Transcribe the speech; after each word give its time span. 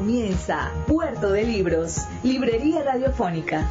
Comienza 0.00 0.72
Puerto 0.86 1.30
de 1.30 1.44
Libros, 1.44 2.06
Librería 2.22 2.82
Radiofónica. 2.82 3.68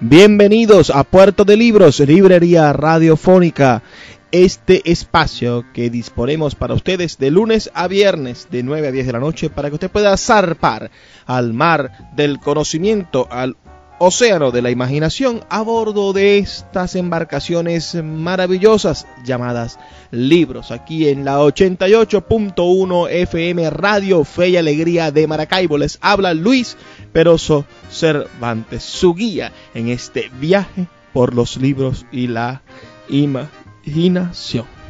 Bienvenidos 0.00 0.90
a 0.90 1.04
Puerto 1.04 1.44
de 1.44 1.56
Libros, 1.56 2.00
Librería 2.00 2.72
Radiofónica. 2.72 3.84
Este 4.32 4.90
espacio 4.90 5.64
que 5.72 5.90
disponemos 5.90 6.56
para 6.56 6.74
ustedes 6.74 7.18
de 7.18 7.30
lunes 7.30 7.70
a 7.72 7.86
viernes 7.86 8.48
de 8.50 8.64
9 8.64 8.88
a 8.88 8.90
10 8.90 9.06
de 9.06 9.12
la 9.12 9.20
noche 9.20 9.48
para 9.48 9.68
que 9.68 9.74
usted 9.74 9.92
pueda 9.92 10.16
zarpar 10.16 10.90
al 11.24 11.52
mar 11.52 12.10
del 12.16 12.40
conocimiento, 12.40 13.28
al 13.30 13.56
océano 14.04 14.50
de 14.50 14.62
la 14.62 14.72
imaginación 14.72 15.44
a 15.48 15.62
bordo 15.62 16.12
de 16.12 16.38
estas 16.38 16.96
embarcaciones 16.96 17.94
maravillosas 18.02 19.06
llamadas 19.24 19.78
libros, 20.10 20.72
aquí 20.72 21.08
en 21.08 21.24
la 21.24 21.38
88.1 21.38 23.08
FM 23.08 23.70
Radio 23.70 24.24
Fe 24.24 24.48
y 24.48 24.56
Alegría 24.56 25.12
de 25.12 25.28
Maracaibo. 25.28 25.78
Les 25.78 25.98
habla 26.00 26.34
Luis 26.34 26.76
Peroso 27.12 27.64
Cervantes, 27.92 28.82
su 28.82 29.14
guía 29.14 29.52
en 29.72 29.88
este 29.88 30.32
viaje 30.40 30.88
por 31.12 31.32
los 31.32 31.56
libros 31.56 32.04
y 32.10 32.26
la 32.26 32.62
imaginación. 33.08 34.81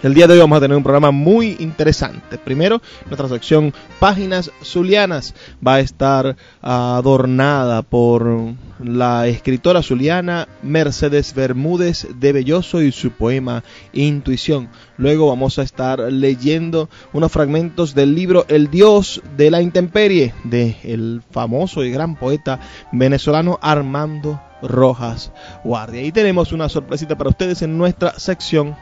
El 0.00 0.14
día 0.14 0.28
de 0.28 0.34
hoy 0.34 0.38
vamos 0.38 0.58
a 0.58 0.60
tener 0.60 0.76
un 0.76 0.84
programa 0.84 1.10
muy 1.10 1.56
interesante. 1.58 2.38
Primero, 2.38 2.80
nuestra 3.06 3.28
sección 3.28 3.74
Páginas 3.98 4.52
Zulianas 4.62 5.34
va 5.66 5.74
a 5.74 5.80
estar 5.80 6.36
adornada 6.62 7.82
por 7.82 8.54
la 8.78 9.26
escritora 9.26 9.82
zuliana 9.82 10.46
Mercedes 10.62 11.34
Bermúdez 11.34 12.06
de 12.14 12.32
Belloso 12.32 12.80
y 12.80 12.92
su 12.92 13.10
poema 13.10 13.64
Intuición. 13.92 14.68
Luego 14.98 15.26
vamos 15.26 15.58
a 15.58 15.62
estar 15.62 15.98
leyendo 15.98 16.88
unos 17.12 17.32
fragmentos 17.32 17.96
del 17.96 18.14
libro 18.14 18.46
El 18.46 18.70
Dios 18.70 19.20
de 19.36 19.50
la 19.50 19.62
Intemperie 19.62 20.32
de 20.44 20.76
el 20.84 21.22
famoso 21.32 21.82
y 21.82 21.90
gran 21.90 22.14
poeta 22.14 22.60
venezolano 22.92 23.58
Armando 23.60 24.40
Rojas 24.62 25.32
Guardia. 25.64 26.02
Y 26.02 26.12
tenemos 26.12 26.52
una 26.52 26.68
sorpresita 26.68 27.18
para 27.18 27.30
ustedes 27.30 27.62
en 27.62 27.76
nuestra 27.76 28.16
sección 28.16 28.76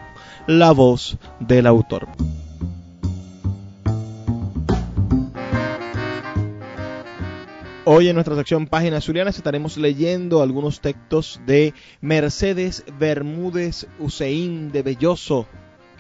la 0.46 0.70
voz 0.70 1.18
del 1.40 1.66
autor. 1.66 2.06
Hoy 7.84 8.08
en 8.08 8.14
nuestra 8.14 8.36
sección 8.36 8.66
Páginas 8.66 9.04
Zulianas 9.04 9.36
estaremos 9.36 9.76
leyendo 9.76 10.42
algunos 10.42 10.80
textos 10.80 11.40
de 11.46 11.74
Mercedes 12.00 12.84
Bermúdez 12.98 13.86
Useín 13.98 14.72
de 14.72 14.82
Belloso, 14.82 15.46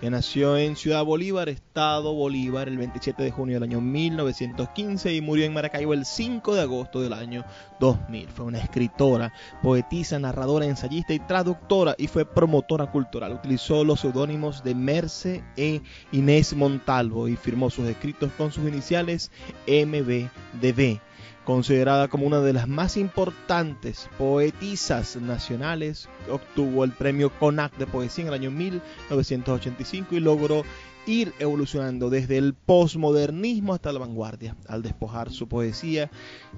que 0.00 0.10
nació 0.10 0.56
en 0.56 0.76
Ciudad 0.76 1.04
Bolívar, 1.04 1.48
Estado 1.48 2.12
Bolívar, 2.12 2.68
el 2.68 2.78
27 2.78 3.22
de 3.22 3.30
junio 3.30 3.56
del 3.56 3.62
año 3.62 3.80
1915 3.80 5.14
y 5.14 5.20
murió 5.20 5.44
en 5.44 5.54
Maracaibo 5.54 5.94
el 5.94 6.04
5 6.04 6.54
de 6.54 6.60
agosto 6.60 7.00
del 7.00 7.12
año 7.12 7.44
2000. 7.80 8.28
Fue 8.28 8.44
una 8.44 8.58
escritora, 8.58 9.32
poetisa, 9.62 10.18
narradora, 10.18 10.66
ensayista 10.66 11.14
y 11.14 11.18
traductora 11.18 11.94
y 11.98 12.08
fue 12.08 12.24
promotora 12.24 12.90
cultural. 12.90 13.32
Utilizó 13.32 13.84
los 13.84 14.00
seudónimos 14.00 14.62
de 14.62 14.74
Merce 14.74 15.44
e 15.56 15.80
Inés 16.12 16.54
Montalvo 16.54 17.28
y 17.28 17.36
firmó 17.36 17.70
sus 17.70 17.88
escritos 17.88 18.30
con 18.36 18.52
sus 18.52 18.68
iniciales 18.68 19.30
MBDB 19.66 21.00
considerada 21.46 22.08
como 22.08 22.26
una 22.26 22.40
de 22.40 22.52
las 22.52 22.68
más 22.68 22.96
importantes 22.96 24.10
poetisas 24.18 25.16
nacionales, 25.16 26.08
obtuvo 26.30 26.82
el 26.84 26.90
premio 26.90 27.30
CONAC 27.30 27.78
de 27.78 27.86
poesía 27.86 28.22
en 28.22 28.28
el 28.28 28.34
año 28.34 28.50
1985 28.50 30.16
y 30.16 30.20
logró 30.20 30.64
ir 31.06 31.32
evolucionando 31.38 32.10
desde 32.10 32.36
el 32.36 32.54
posmodernismo 32.54 33.74
hasta 33.74 33.92
la 33.92 34.00
vanguardia, 34.00 34.56
al 34.66 34.82
despojar 34.82 35.30
su 35.30 35.46
poesía 35.46 36.10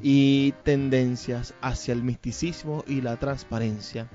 y 0.02 0.52
tendencias 0.64 1.54
hacia 1.60 1.92
el 1.92 2.02
misticismo 2.02 2.82
y 2.86 3.02
la 3.02 3.18
transparencia 3.18 4.08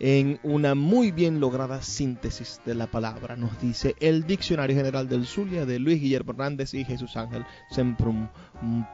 en 0.00 0.38
una 0.42 0.74
muy 0.74 1.10
bien 1.10 1.40
lograda 1.40 1.82
síntesis 1.82 2.60
de 2.64 2.74
la 2.74 2.86
palabra, 2.86 3.36
nos 3.36 3.60
dice 3.60 3.94
el 4.00 4.26
Diccionario 4.26 4.76
General 4.76 5.08
del 5.08 5.26
Zulia 5.26 5.66
de 5.66 5.78
Luis 5.78 6.00
Guillermo 6.00 6.32
Hernández 6.32 6.74
y 6.74 6.84
Jesús 6.84 7.16
Ángel 7.16 7.44
Semprum 7.70 8.28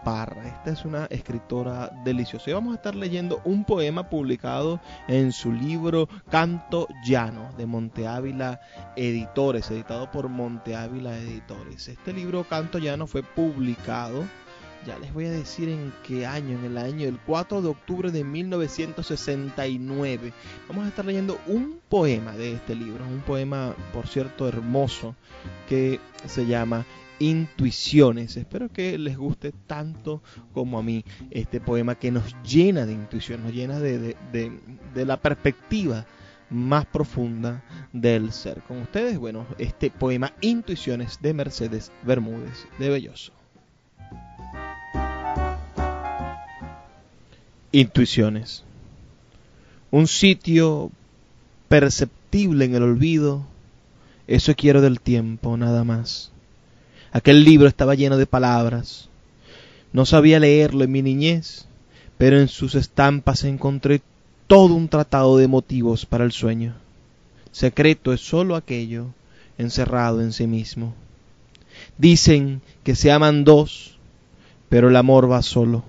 Parra. 0.04 0.48
Esta 0.48 0.70
es 0.70 0.84
una 0.84 1.06
escritora 1.06 1.90
deliciosa. 2.04 2.50
Y 2.50 2.52
vamos 2.52 2.72
a 2.72 2.76
estar 2.76 2.94
leyendo 2.94 3.40
un 3.44 3.64
poema 3.64 4.08
publicado 4.08 4.80
en 5.08 5.32
su 5.32 5.52
libro 5.52 6.08
Canto 6.30 6.88
Llano 7.04 7.52
de 7.56 7.66
Monte 7.66 8.06
Ávila 8.06 8.60
Editores, 8.96 9.70
editado 9.70 10.10
por 10.10 10.28
Monte 10.28 10.74
Ávila 10.74 11.16
Editores. 11.16 11.88
Este 11.88 12.12
libro 12.12 12.44
Canto 12.44 12.78
Llano 12.78 13.06
fue 13.06 13.22
publicado 13.22 14.24
ya 14.86 14.98
les 14.98 15.12
voy 15.12 15.26
a 15.26 15.30
decir 15.30 15.68
en 15.68 15.92
qué 16.06 16.26
año, 16.26 16.58
en 16.58 16.64
el 16.64 16.78
año 16.78 17.06
del 17.06 17.18
4 17.18 17.62
de 17.62 17.68
octubre 17.68 18.10
de 18.10 18.24
1969. 18.24 20.32
Vamos 20.68 20.84
a 20.84 20.88
estar 20.88 21.04
leyendo 21.04 21.38
un 21.46 21.80
poema 21.88 22.32
de 22.32 22.54
este 22.54 22.74
libro, 22.74 23.04
un 23.04 23.20
poema, 23.20 23.74
por 23.92 24.06
cierto, 24.06 24.48
hermoso, 24.48 25.14
que 25.68 26.00
se 26.26 26.46
llama 26.46 26.86
Intuiciones. 27.18 28.36
Espero 28.36 28.70
que 28.70 28.96
les 28.96 29.18
guste 29.18 29.52
tanto 29.66 30.22
como 30.52 30.78
a 30.78 30.82
mí 30.82 31.04
este 31.30 31.60
poema 31.60 31.94
que 31.94 32.10
nos 32.10 32.34
llena 32.42 32.86
de 32.86 32.92
intuición, 32.92 33.42
nos 33.42 33.52
llena 33.52 33.78
de, 33.78 34.16
de 34.32 35.04
la 35.04 35.18
perspectiva 35.18 36.06
más 36.48 36.86
profunda 36.86 37.62
del 37.92 38.32
ser. 38.32 38.62
Con 38.62 38.78
ustedes, 38.78 39.18
bueno, 39.18 39.46
este 39.58 39.90
poema 39.90 40.32
Intuiciones 40.40 41.18
de 41.20 41.34
Mercedes 41.34 41.92
Bermúdez 42.02 42.66
de 42.78 42.90
Belloso. 42.90 43.39
Intuiciones. 47.72 48.64
Un 49.92 50.08
sitio 50.08 50.90
perceptible 51.68 52.64
en 52.64 52.74
el 52.74 52.82
olvido. 52.82 53.46
Eso 54.26 54.54
quiero 54.56 54.80
del 54.80 55.00
tiempo, 55.00 55.56
nada 55.56 55.84
más. 55.84 56.32
Aquel 57.12 57.44
libro 57.44 57.68
estaba 57.68 57.94
lleno 57.94 58.16
de 58.16 58.26
palabras. 58.26 59.08
No 59.92 60.04
sabía 60.04 60.40
leerlo 60.40 60.82
en 60.82 60.90
mi 60.90 61.02
niñez, 61.02 61.66
pero 62.18 62.40
en 62.40 62.48
sus 62.48 62.74
estampas 62.74 63.44
encontré 63.44 64.02
todo 64.48 64.74
un 64.74 64.88
tratado 64.88 65.36
de 65.36 65.46
motivos 65.46 66.06
para 66.06 66.24
el 66.24 66.32
sueño. 66.32 66.74
Secreto 67.52 68.12
es 68.12 68.20
sólo 68.20 68.56
aquello 68.56 69.06
encerrado 69.58 70.20
en 70.22 70.32
sí 70.32 70.48
mismo. 70.48 70.92
Dicen 71.98 72.62
que 72.82 72.96
se 72.96 73.12
aman 73.12 73.44
dos, 73.44 73.96
pero 74.68 74.88
el 74.88 74.96
amor 74.96 75.30
va 75.30 75.42
solo. 75.42 75.84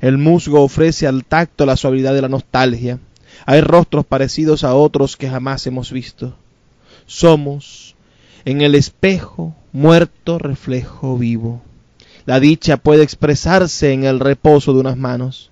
El 0.00 0.18
musgo 0.18 0.62
ofrece 0.62 1.06
al 1.06 1.24
tacto 1.24 1.66
la 1.66 1.76
suavidad 1.76 2.14
de 2.14 2.22
la 2.22 2.28
nostalgia. 2.28 2.98
Hay 3.44 3.60
rostros 3.60 4.04
parecidos 4.04 4.64
a 4.64 4.74
otros 4.74 5.16
que 5.16 5.28
jamás 5.28 5.66
hemos 5.66 5.92
visto. 5.92 6.36
Somos, 7.06 7.94
en 8.44 8.60
el 8.60 8.74
espejo, 8.74 9.54
muerto 9.72 10.38
reflejo 10.38 11.16
vivo. 11.16 11.62
La 12.24 12.40
dicha 12.40 12.76
puede 12.76 13.04
expresarse 13.04 13.92
en 13.92 14.04
el 14.04 14.20
reposo 14.20 14.72
de 14.72 14.80
unas 14.80 14.96
manos. 14.96 15.50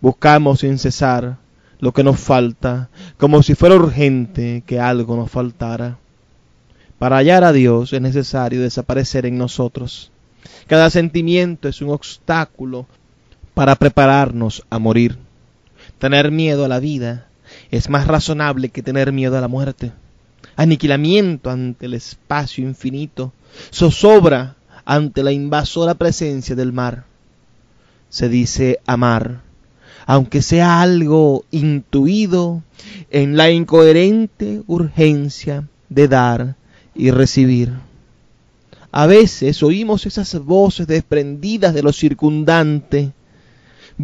Buscamos 0.00 0.60
sin 0.60 0.78
cesar 0.78 1.38
lo 1.78 1.92
que 1.92 2.04
nos 2.04 2.18
falta, 2.18 2.90
como 3.18 3.42
si 3.42 3.54
fuera 3.54 3.76
urgente 3.76 4.62
que 4.66 4.80
algo 4.80 5.16
nos 5.16 5.30
faltara. 5.30 5.98
Para 6.98 7.16
hallar 7.16 7.42
a 7.44 7.52
Dios 7.52 7.92
es 7.92 8.00
necesario 8.00 8.62
desaparecer 8.62 9.26
en 9.26 9.36
nosotros. 9.38 10.12
Cada 10.66 10.90
sentimiento 10.90 11.68
es 11.68 11.82
un 11.82 11.90
obstáculo 11.90 12.86
para 13.54 13.76
prepararnos 13.76 14.64
a 14.70 14.78
morir. 14.78 15.18
Tener 15.98 16.30
miedo 16.30 16.64
a 16.64 16.68
la 16.68 16.80
vida 16.80 17.26
es 17.70 17.88
más 17.88 18.06
razonable 18.06 18.70
que 18.70 18.82
tener 18.82 19.12
miedo 19.12 19.36
a 19.36 19.40
la 19.40 19.48
muerte. 19.48 19.92
Aniquilamiento 20.56 21.50
ante 21.50 21.86
el 21.86 21.94
espacio 21.94 22.64
infinito, 22.64 23.32
zozobra 23.72 24.56
ante 24.84 25.22
la 25.22 25.32
invasora 25.32 25.94
presencia 25.94 26.54
del 26.54 26.72
mar. 26.72 27.04
Se 28.08 28.28
dice 28.28 28.80
amar, 28.86 29.40
aunque 30.06 30.42
sea 30.42 30.82
algo 30.82 31.44
intuido 31.50 32.62
en 33.10 33.36
la 33.36 33.50
incoherente 33.50 34.62
urgencia 34.66 35.68
de 35.88 36.08
dar 36.08 36.56
y 36.94 37.10
recibir. 37.10 37.72
A 38.90 39.06
veces 39.06 39.62
oímos 39.62 40.04
esas 40.04 40.38
voces 40.38 40.86
desprendidas 40.86 41.72
de 41.72 41.82
lo 41.82 41.92
circundante, 41.92 43.12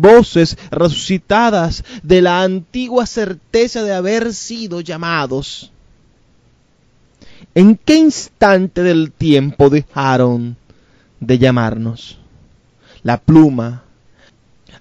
voces 0.01 0.57
resucitadas 0.71 1.85
de 2.03 2.23
la 2.23 2.43
antigua 2.43 3.07
certeza 3.07 3.83
de 3.83 3.95
haber 3.95 4.35
sido 4.35 4.81
llamados. 4.81 5.73
¿En 7.55 7.77
qué 7.77 7.97
instante 7.97 8.83
del 8.83 9.13
tiempo 9.13 9.71
dejaron 9.71 10.57
de 11.21 11.39
llamarnos? 11.39 12.19
La 13.03 13.19
pluma, 13.19 13.83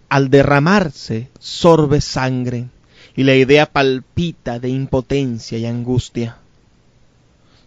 al 0.09 0.29
derramarse, 0.29 1.29
sorbe 1.39 2.01
sangre 2.01 2.67
y 3.15 3.23
la 3.23 3.35
idea 3.35 3.65
palpita 3.65 4.59
de 4.59 4.69
impotencia 4.69 5.57
y 5.57 5.65
angustia. 5.65 6.37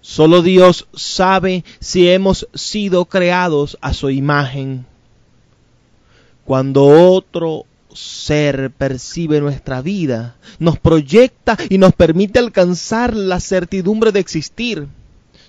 Solo 0.00 0.42
Dios 0.42 0.86
sabe 0.94 1.64
si 1.78 2.08
hemos 2.08 2.48
sido 2.54 3.04
creados 3.04 3.76
a 3.80 3.92
su 3.92 4.10
imagen. 4.10 4.86
Cuando 6.44 6.86
otro 6.86 7.64
ser 7.92 8.70
percibe 8.70 9.40
nuestra 9.40 9.82
vida, 9.82 10.36
nos 10.58 10.78
proyecta 10.78 11.56
y 11.68 11.78
nos 11.78 11.92
permite 11.92 12.38
alcanzar 12.38 13.14
la 13.14 13.40
certidumbre 13.40 14.12
de 14.12 14.20
existir, 14.20 14.86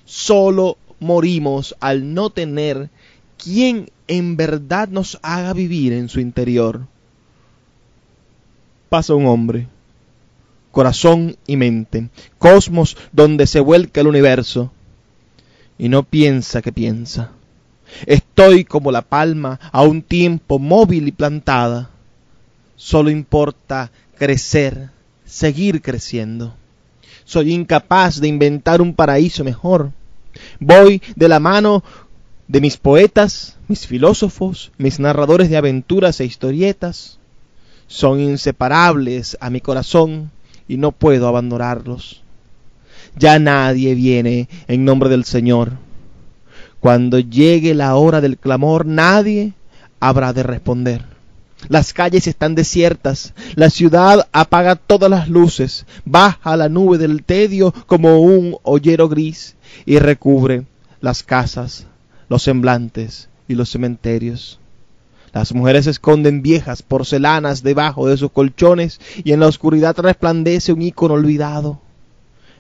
solo 0.06 0.78
morimos 1.00 1.76
al 1.80 2.14
no 2.14 2.30
tener 2.30 2.90
quien 3.38 3.90
en 4.08 4.38
verdad 4.38 4.88
nos 4.90 5.20
haga 5.22 5.54
vivir 5.54 5.94
en 5.94 6.10
su 6.10 6.20
interior. 6.20 6.82
Pasa 8.90 9.16
un 9.16 9.26
hombre 9.26 9.68
corazón 10.72 11.36
y 11.46 11.58
mente, 11.58 12.10
cosmos 12.38 12.98
donde 13.12 13.46
se 13.46 13.60
vuelca 13.60 14.02
el 14.02 14.08
universo, 14.08 14.72
y 15.78 15.90
no 15.90 16.04
piensa 16.04 16.62
que 16.62 16.72
piensa. 16.72 17.32
Estoy 18.06 18.64
como 18.66 18.92
la 18.92 19.02
palma 19.02 19.60
a 19.72 19.82
un 19.84 20.02
tiempo 20.02 20.60
móvil 20.60 21.08
y 21.08 21.12
plantada. 21.12 21.90
Solo 22.76 23.10
importa 23.10 23.92
crecer, 24.18 24.90
seguir 25.26 25.82
creciendo. 25.82 26.56
Soy 27.26 27.54
incapaz 27.54 28.20
de 28.20 28.28
inventar 28.28 28.82
un 28.82 28.94
paraíso 28.94 29.44
mejor. 29.44 29.92
Voy 30.60 31.02
de 31.16 31.28
la 31.28 31.40
mano 31.40 31.84
de 32.48 32.62
mis 32.62 32.78
poetas, 32.78 33.58
mis 33.68 33.88
filósofos, 33.88 34.72
mis 34.78 35.00
narradores 35.00 35.50
de 35.50 35.58
aventuras 35.58 36.20
e 36.20 36.26
historietas. 36.26 37.20
Son 37.88 38.20
inseparables 38.20 39.38
a 39.40 39.50
mi 39.50 39.62
corazón 39.62 40.32
y 40.68 40.78
no 40.78 40.92
puedo 40.92 41.28
abandonarlos. 41.28 42.22
Ya 43.16 43.40
nadie 43.40 43.96
viene 43.96 44.50
en 44.68 44.86
nombre 44.86 45.10
del 45.10 45.26
Señor. 45.26 45.74
Cuando 46.82 47.20
llegue 47.20 47.76
la 47.76 47.96
hora 47.96 48.22
del 48.22 48.40
clamor, 48.40 48.88
nadie 48.88 49.54
habrá 50.00 50.34
de 50.34 50.42
responder. 50.42 51.06
Las 51.70 51.94
calles 51.94 52.26
están 52.26 52.56
desiertas, 52.56 53.36
la 53.54 53.70
ciudad 53.70 54.28
apaga 54.32 54.76
todas 54.76 55.12
las 55.12 55.30
luces, 55.30 55.86
baja 56.06 56.58
la 56.58 56.70
nube 56.70 56.98
del 56.98 57.24
tedio 57.24 57.72
como 57.86 58.20
un 58.22 58.58
hoyero 58.64 59.08
gris 59.10 59.56
y 59.86 60.00
recubre 60.00 60.66
las 61.02 61.22
casas, 61.22 61.86
los 62.30 62.42
semblantes 62.42 63.30
y 63.48 63.54
los 63.54 63.70
cementerios. 63.70 64.60
Las 65.34 65.54
mujeres 65.54 65.86
esconden 65.86 66.42
viejas 66.42 66.82
porcelanas 66.82 67.62
debajo 67.62 68.08
de 68.08 68.18
sus 68.18 68.32
colchones 68.32 69.00
y 69.24 69.34
en 69.34 69.40
la 69.40 69.48
oscuridad 69.48 69.96
resplandece 70.00 70.74
un 70.74 70.82
ícono 70.82 71.14
olvidado. 71.14 71.80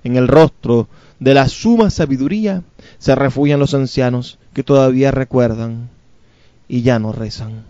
En 0.03 0.15
el 0.15 0.27
rostro 0.27 0.87
de 1.21 1.35
la 1.35 1.47
suma 1.47 1.91
sabiduría 1.91 2.63
se 2.97 3.13
refugian 3.13 3.59
los 3.59 3.75
ancianos 3.75 4.39
que 4.53 4.63
todavía 4.63 5.11
recuerdan 5.11 5.89
y 6.67 6.81
ya 6.81 6.97
no 6.97 7.11
rezan. 7.11 7.63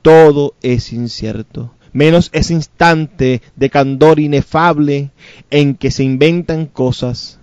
Todo 0.00 0.54
es 0.62 0.94
incierto, 0.94 1.74
menos 1.92 2.30
ese 2.32 2.54
instante 2.54 3.42
de 3.54 3.68
candor 3.68 4.18
inefable 4.18 5.10
en 5.50 5.74
que 5.74 5.90
se 5.90 6.04
inventan 6.04 6.66
cosas 6.66 7.38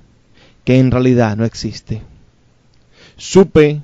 que 0.66 0.80
en 0.80 0.90
realidad 0.90 1.38
no 1.38 1.46
existen. 1.46 2.02
Supe 3.16 3.82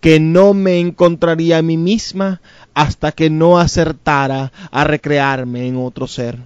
que 0.00 0.20
no 0.20 0.54
me 0.54 0.78
encontraría 0.78 1.58
a 1.58 1.62
mí 1.62 1.76
misma 1.76 2.40
hasta 2.72 3.10
que 3.10 3.30
no 3.30 3.58
acertara 3.58 4.52
a 4.70 4.84
recrearme 4.84 5.66
en 5.66 5.76
otro 5.76 6.06
ser. 6.06 6.38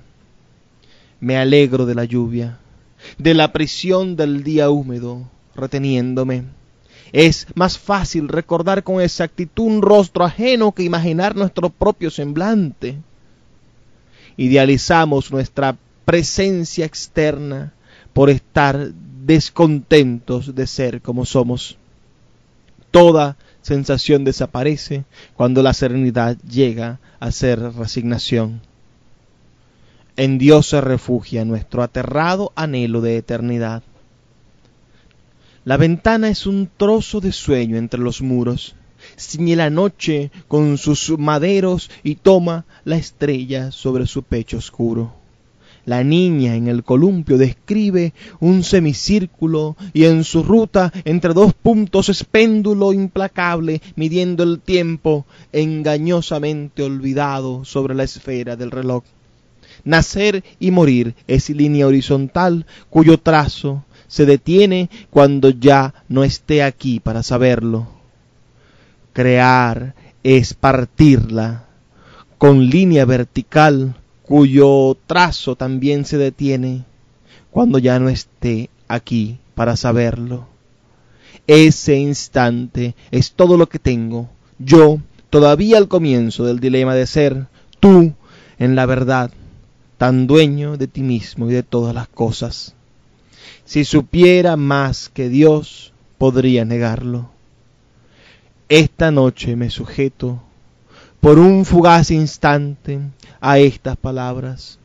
Me 1.20 1.36
alegro 1.36 1.84
de 1.84 1.94
la 1.94 2.04
lluvia, 2.04 2.58
de 3.18 3.34
la 3.34 3.52
prisión 3.52 4.16
del 4.16 4.42
día 4.44 4.70
húmedo, 4.70 5.28
reteniéndome. 5.54 6.44
Es 7.12 7.46
más 7.54 7.78
fácil 7.78 8.28
recordar 8.28 8.82
con 8.82 9.00
exactitud 9.00 9.64
un 9.64 9.82
rostro 9.82 10.24
ajeno 10.24 10.72
que 10.72 10.82
imaginar 10.82 11.36
nuestro 11.36 11.70
propio 11.70 12.10
semblante. 12.10 12.96
Idealizamos 14.36 15.30
nuestra 15.30 15.76
presencia 16.04 16.84
externa 16.84 17.72
por 18.12 18.30
estar 18.30 18.90
descontentos 19.24 20.54
de 20.54 20.66
ser 20.66 21.00
como 21.02 21.24
somos. 21.24 21.78
Toda 22.90 23.36
sensación 23.62 24.24
desaparece 24.24 25.04
cuando 25.34 25.62
la 25.62 25.72
serenidad 25.72 26.36
llega 26.38 27.00
a 27.20 27.30
ser 27.30 27.60
resignación. 27.60 28.60
En 30.16 30.38
Dios 30.38 30.68
se 30.68 30.80
refugia 30.80 31.44
nuestro 31.44 31.82
aterrado 31.82 32.52
anhelo 32.54 33.00
de 33.00 33.16
eternidad. 33.16 33.82
La 35.64 35.76
ventana 35.76 36.28
es 36.28 36.46
un 36.46 36.68
trozo 36.76 37.20
de 37.20 37.32
sueño 37.32 37.76
entre 37.78 37.98
los 37.98 38.22
muros. 38.22 38.76
Ciñe 39.18 39.56
la 39.56 39.70
noche 39.70 40.30
con 40.46 40.78
sus 40.78 41.18
maderos 41.18 41.90
y 42.04 42.14
toma 42.14 42.64
la 42.84 42.96
estrella 42.96 43.72
sobre 43.72 44.06
su 44.06 44.22
pecho 44.22 44.58
oscuro. 44.58 45.14
La 45.84 46.04
niña 46.04 46.54
en 46.54 46.68
el 46.68 46.84
columpio 46.84 47.36
describe 47.36 48.14
un 48.38 48.62
semicírculo 48.62 49.76
y 49.92 50.04
en 50.04 50.22
su 50.22 50.44
ruta 50.44 50.92
entre 51.04 51.34
dos 51.34 51.54
puntos 51.54 52.08
es 52.08 52.22
péndulo 52.22 52.92
implacable 52.92 53.82
midiendo 53.96 54.44
el 54.44 54.60
tiempo 54.60 55.26
engañosamente 55.52 56.84
olvidado 56.84 57.64
sobre 57.64 57.96
la 57.96 58.04
esfera 58.04 58.54
del 58.54 58.70
reloj. 58.70 59.02
Nacer 59.84 60.44
y 60.58 60.70
morir 60.70 61.14
es 61.26 61.50
línea 61.50 61.86
horizontal 61.86 62.66
cuyo 62.90 63.18
trazo 63.18 63.84
se 64.08 64.26
detiene 64.26 64.90
cuando 65.10 65.50
ya 65.50 65.94
no 66.08 66.24
esté 66.24 66.62
aquí 66.62 67.00
para 67.00 67.22
saberlo. 67.22 67.88
Crear 69.12 69.94
es 70.22 70.54
partirla 70.54 71.66
con 72.38 72.68
línea 72.68 73.04
vertical 73.04 73.94
cuyo 74.22 74.96
trazo 75.06 75.56
también 75.56 76.04
se 76.04 76.16
detiene 76.16 76.84
cuando 77.50 77.78
ya 77.78 77.98
no 77.98 78.08
esté 78.08 78.70
aquí 78.88 79.38
para 79.54 79.76
saberlo. 79.76 80.46
Ese 81.46 81.96
instante 81.96 82.94
es 83.10 83.32
todo 83.32 83.56
lo 83.56 83.68
que 83.68 83.78
tengo, 83.78 84.30
yo 84.58 84.98
todavía 85.30 85.78
al 85.78 85.88
comienzo 85.88 86.44
del 86.44 86.58
dilema 86.58 86.94
de 86.94 87.06
ser, 87.06 87.46
tú 87.80 88.14
en 88.58 88.74
la 88.76 88.86
verdad, 88.86 89.30
tan 90.04 90.26
dueño 90.26 90.76
de 90.76 90.86
ti 90.86 91.00
mismo 91.00 91.48
y 91.48 91.54
de 91.54 91.62
todas 91.62 91.94
las 91.94 92.08
cosas. 92.08 92.74
Si 93.64 93.86
supiera 93.86 94.54
más 94.54 95.08
que 95.08 95.30
Dios, 95.30 95.94
podría 96.18 96.66
negarlo. 96.66 97.30
Esta 98.68 99.10
noche 99.10 99.56
me 99.56 99.70
sujeto 99.70 100.42
por 101.20 101.38
un 101.38 101.64
fugaz 101.64 102.10
instante 102.10 103.00
a 103.40 103.58
estas 103.58 103.96
palabras. 103.96 104.78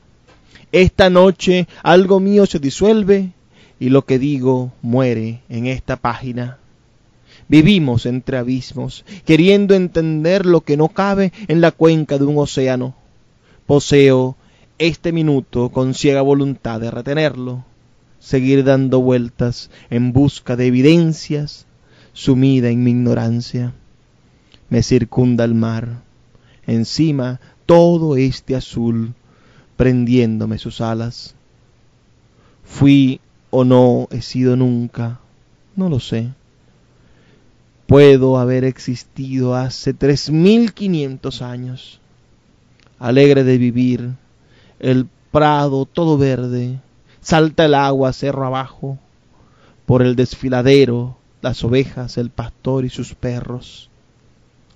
Esta 0.71 1.09
noche 1.09 1.67
algo 1.83 2.21
mío 2.21 2.45
se 2.45 2.59
disuelve 2.59 3.33
y 3.77 3.89
lo 3.89 4.05
que 4.05 4.19
digo 4.19 4.71
muere 4.81 5.41
en 5.49 5.67
esta 5.67 5.97
página. 5.97 6.59
Vivimos 7.49 8.05
entre 8.05 8.37
abismos, 8.37 9.03
queriendo 9.25 9.75
entender 9.75 10.45
lo 10.45 10.61
que 10.61 10.77
no 10.77 10.87
cabe 10.87 11.33
en 11.49 11.59
la 11.59 11.71
cuenca 11.71 12.17
de 12.17 12.23
un 12.23 12.37
océano. 12.37 12.95
Poseo 13.65 14.37
este 14.79 15.11
minuto 15.11 15.69
con 15.69 15.93
ciega 15.93 16.21
voluntad 16.21 16.79
de 16.79 16.89
retenerlo, 16.89 17.65
seguir 18.19 18.63
dando 18.63 19.01
vueltas 19.01 19.69
en 19.89 20.13
busca 20.13 20.55
de 20.55 20.67
evidencias, 20.67 21.67
sumida 22.13 22.69
en 22.69 22.83
mi 22.83 22.91
ignorancia. 22.91 23.73
Me 24.69 24.81
circunda 24.81 25.43
el 25.43 25.53
mar 25.53 26.09
encima 26.65 27.39
todo 27.65 28.15
este 28.15 28.55
azul, 28.55 29.13
prendiéndome 29.75 30.57
sus 30.57 30.81
alas. 30.81 31.35
Fui 32.63 33.19
o 33.49 33.63
no 33.63 34.07
he 34.11 34.21
sido 34.21 34.55
nunca, 34.55 35.19
no 35.75 35.89
lo 35.89 35.99
sé. 35.99 36.29
Puedo 37.87 38.37
haber 38.37 38.63
existido 38.63 39.55
hace 39.55 39.93
tres 39.93 40.29
mil 40.29 40.73
quinientos 40.73 41.41
años, 41.41 41.99
alegre 42.99 43.43
de 43.43 43.57
vivir, 43.57 44.11
el 44.79 45.07
prado 45.31 45.85
todo 45.85 46.17
verde, 46.17 46.79
salta 47.21 47.65
el 47.65 47.73
agua 47.73 48.13
cerro 48.13 48.45
abajo, 48.45 48.97
por 49.85 50.01
el 50.01 50.15
desfiladero, 50.15 51.17
las 51.41 51.63
ovejas, 51.63 52.17
el 52.17 52.29
pastor 52.29 52.85
y 52.85 52.89
sus 52.89 53.15
perros. 53.15 53.89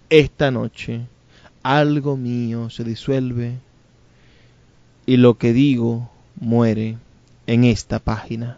Esta 0.10 0.52
noche 0.52 1.02
algo 1.64 2.18
mío 2.18 2.70
se 2.70 2.84
disuelve 2.84 3.58
y 5.06 5.18
lo 5.18 5.38
que 5.38 5.54
digo 5.54 6.10
muere 6.40 6.98
en 7.48 7.64
esta 7.64 8.00
página. 8.00 8.58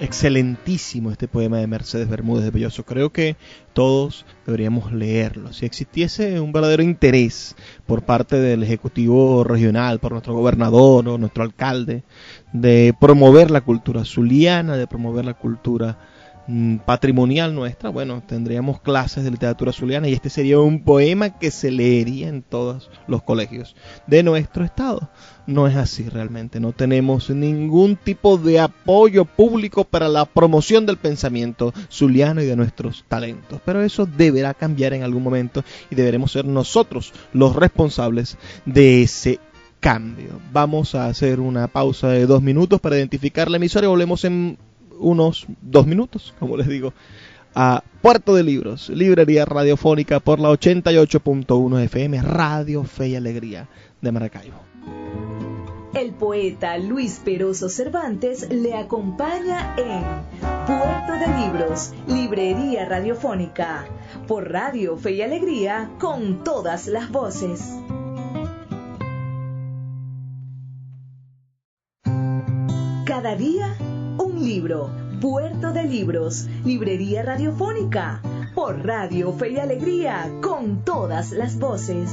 Excelentísimo 0.00 1.10
este 1.10 1.28
poema 1.28 1.58
de 1.58 1.66
Mercedes 1.66 2.08
Bermúdez 2.08 2.44
de 2.44 2.50
Belloso. 2.50 2.84
Creo 2.84 3.10
que 3.10 3.36
todos 3.74 4.24
deberíamos 4.46 4.92
leerlo. 4.92 5.52
Si 5.52 5.66
existiese 5.66 6.40
un 6.40 6.52
verdadero 6.52 6.82
interés 6.82 7.54
por 7.86 8.02
parte 8.02 8.36
del 8.36 8.62
Ejecutivo 8.62 9.44
Regional, 9.44 10.00
por 10.00 10.12
nuestro 10.12 10.34
gobernador 10.34 11.06
o 11.08 11.18
nuestro 11.18 11.44
alcalde, 11.44 12.02
de 12.52 12.94
promover 12.98 13.50
la 13.50 13.60
cultura 13.60 14.04
zuliana, 14.04 14.76
de 14.76 14.86
promover 14.86 15.24
la 15.24 15.34
cultura 15.34 15.98
patrimonial 16.84 17.54
nuestra, 17.54 17.90
bueno, 17.90 18.22
tendríamos 18.26 18.80
clases 18.80 19.24
de 19.24 19.30
literatura 19.30 19.72
zuliana 19.72 20.08
y 20.08 20.12
este 20.12 20.30
sería 20.30 20.58
un 20.58 20.82
poema 20.82 21.38
que 21.38 21.50
se 21.50 21.70
leería 21.70 22.28
en 22.28 22.42
todos 22.42 22.90
los 23.06 23.22
colegios 23.22 23.76
de 24.06 24.22
nuestro 24.22 24.64
estado. 24.64 25.10
No 25.46 25.66
es 25.66 25.76
así 25.76 26.08
realmente, 26.08 26.60
no 26.60 26.72
tenemos 26.72 27.30
ningún 27.30 27.96
tipo 27.96 28.36
de 28.36 28.60
apoyo 28.60 29.24
público 29.24 29.84
para 29.84 30.08
la 30.08 30.24
promoción 30.24 30.86
del 30.86 30.96
pensamiento 30.96 31.72
zuliano 31.90 32.42
y 32.42 32.46
de 32.46 32.56
nuestros 32.56 33.04
talentos, 33.08 33.60
pero 33.64 33.82
eso 33.82 34.06
deberá 34.06 34.54
cambiar 34.54 34.92
en 34.92 35.02
algún 35.02 35.22
momento 35.22 35.64
y 35.90 35.94
deberemos 35.94 36.32
ser 36.32 36.44
nosotros 36.44 37.12
los 37.32 37.54
responsables 37.54 38.38
de 38.66 39.02
ese 39.02 39.40
cambio. 39.80 40.40
Vamos 40.52 40.94
a 40.94 41.06
hacer 41.06 41.40
una 41.40 41.66
pausa 41.66 42.08
de 42.08 42.26
dos 42.26 42.42
minutos 42.42 42.80
para 42.80 42.96
identificar 42.96 43.50
la 43.50 43.56
emisora 43.56 43.86
y 43.86 43.88
volvemos 43.88 44.24
en 44.24 44.58
unos 45.00 45.46
dos 45.60 45.86
minutos, 45.86 46.34
como 46.38 46.56
les 46.56 46.68
digo, 46.68 46.92
a 47.54 47.82
Puerto 48.02 48.34
de 48.34 48.44
Libros, 48.44 48.88
librería 48.90 49.44
radiofónica 49.44 50.20
por 50.20 50.38
la 50.38 50.50
88.1 50.50 51.80
FM, 51.84 52.22
Radio 52.22 52.84
Fe 52.84 53.08
y 53.08 53.16
Alegría 53.16 53.68
de 54.00 54.12
Maracaibo. 54.12 54.60
El 55.92 56.12
poeta 56.12 56.78
Luis 56.78 57.20
Peroso 57.24 57.68
Cervantes 57.68 58.48
le 58.48 58.74
acompaña 58.74 59.74
en 59.76 60.04
Puerto 60.64 61.12
de 61.14 61.44
Libros, 61.44 61.92
librería 62.06 62.84
radiofónica, 62.84 63.86
por 64.28 64.52
Radio 64.52 64.96
Fe 64.96 65.12
y 65.12 65.22
Alegría, 65.22 65.90
con 65.98 66.44
todas 66.44 66.86
las 66.86 67.10
voces. 67.10 67.74
Cada 73.04 73.34
día 73.34 73.76
libro. 74.44 74.90
Puerto 75.20 75.72
de 75.72 75.84
Libros, 75.84 76.46
Librería 76.64 77.22
Radiofónica, 77.22 78.22
por 78.54 78.86
Radio 78.86 79.32
Fe 79.34 79.50
y 79.50 79.58
Alegría, 79.58 80.30
con 80.40 80.82
todas 80.82 81.32
las 81.32 81.58
voces. 81.58 82.10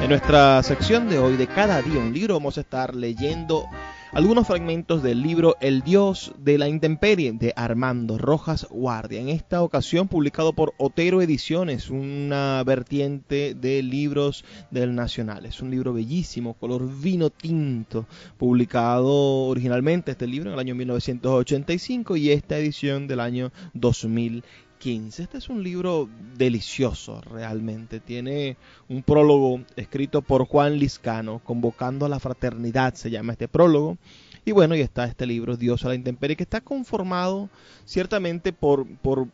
En 0.00 0.08
nuestra 0.08 0.62
sección 0.62 1.08
de 1.08 1.18
hoy 1.18 1.36
de 1.36 1.48
cada 1.48 1.82
día 1.82 1.98
un 1.98 2.12
libro 2.12 2.34
vamos 2.34 2.58
a 2.58 2.60
estar 2.60 2.94
leyendo 2.94 3.66
algunos 4.12 4.46
fragmentos 4.46 5.02
del 5.02 5.22
libro 5.22 5.56
El 5.62 5.80
Dios 5.80 6.34
de 6.38 6.58
la 6.58 6.68
Intemperie 6.68 7.32
de 7.32 7.54
Armando 7.56 8.18
Rojas 8.18 8.66
Guardia. 8.68 9.22
En 9.22 9.30
esta 9.30 9.62
ocasión 9.62 10.06
publicado 10.06 10.52
por 10.52 10.74
Otero 10.76 11.22
Ediciones, 11.22 11.88
una 11.88 12.62
vertiente 12.62 13.54
de 13.54 13.82
libros 13.82 14.44
del 14.70 14.94
Nacional. 14.94 15.46
Es 15.46 15.62
un 15.62 15.70
libro 15.70 15.94
bellísimo, 15.94 16.52
color 16.52 16.86
vino 17.00 17.30
tinto, 17.30 18.06
publicado 18.36 19.46
originalmente 19.46 20.10
este 20.10 20.26
libro 20.26 20.50
en 20.50 20.54
el 20.54 20.60
año 20.60 20.74
1985 20.74 22.16
y 22.16 22.32
esta 22.32 22.58
edición 22.58 23.08
del 23.08 23.20
año 23.20 23.50
2000 23.72 24.44
este 24.84 25.38
es 25.38 25.48
un 25.48 25.62
libro 25.62 26.08
delicioso 26.36 27.20
realmente. 27.20 28.00
Tiene 28.00 28.56
un 28.88 29.04
prólogo 29.04 29.60
escrito 29.76 30.22
por 30.22 30.44
Juan 30.44 30.76
Liscano, 30.76 31.40
convocando 31.44 32.04
a 32.04 32.08
la 32.08 32.18
fraternidad, 32.18 32.94
se 32.94 33.08
llama 33.08 33.32
este 33.32 33.46
prólogo. 33.46 33.96
Y 34.44 34.50
bueno, 34.50 34.74
y 34.74 34.80
está 34.80 35.04
este 35.04 35.24
libro, 35.24 35.56
Dios 35.56 35.84
a 35.84 35.88
la 35.88 35.94
intemperie, 35.94 36.34
que 36.34 36.42
está 36.42 36.60
conformado 36.60 37.48
ciertamente 37.84 38.52
por, 38.52 38.84
por 38.96 39.28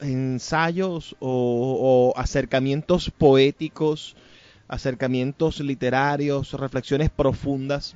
ensayos 0.00 1.14
o, 1.20 2.12
acercamientos 2.16 3.12
poéticos, 3.16 4.16
acercamientos 4.66 5.60
literarios, 5.60 6.52
reflexiones 6.54 7.10
profundas, 7.10 7.94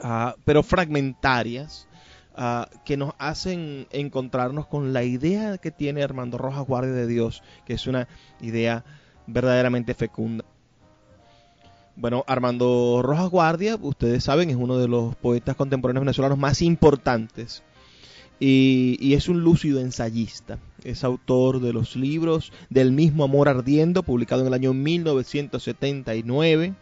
ah, 0.00 0.34
pero 0.46 0.62
fragmentarias 0.62 1.86
Ah, 2.38 2.68
que 2.84 2.98
nos 2.98 3.14
hacen 3.18 3.86
encontrarnos 3.90 4.66
con 4.66 4.92
la 4.92 5.02
idea 5.02 5.56
que 5.56 5.70
tiene 5.70 6.02
Armando 6.02 6.36
Rojas 6.36 6.66
Guardia 6.66 6.92
de 6.92 7.06
Dios, 7.06 7.42
que 7.64 7.72
es 7.72 7.86
una 7.86 8.08
idea 8.42 8.84
verdaderamente 9.26 9.94
fecunda. 9.94 10.44
Bueno, 11.96 12.24
Armando 12.26 13.00
Rojas 13.02 13.30
Guardia, 13.30 13.78
ustedes 13.80 14.22
saben, 14.22 14.50
es 14.50 14.56
uno 14.56 14.76
de 14.76 14.86
los 14.86 15.16
poetas 15.16 15.56
contemporáneos 15.56 16.02
venezolanos 16.02 16.36
más 16.36 16.60
importantes 16.60 17.62
y, 18.38 19.14
es 19.14 19.28
un 19.28 19.42
lúcido 19.42 19.80
ensayista. 19.80 20.58
Es 20.84 21.04
autor 21.04 21.60
de 21.60 21.72
los 21.72 21.96
libros 21.96 22.52
Del 22.70 22.92
mismo 22.92 23.24
amor 23.24 23.48
ardiendo, 23.48 24.02
publicado 24.02 24.42
en 24.42 24.48
el 24.48 24.54
año 24.54 24.74
1979, 24.74 26.74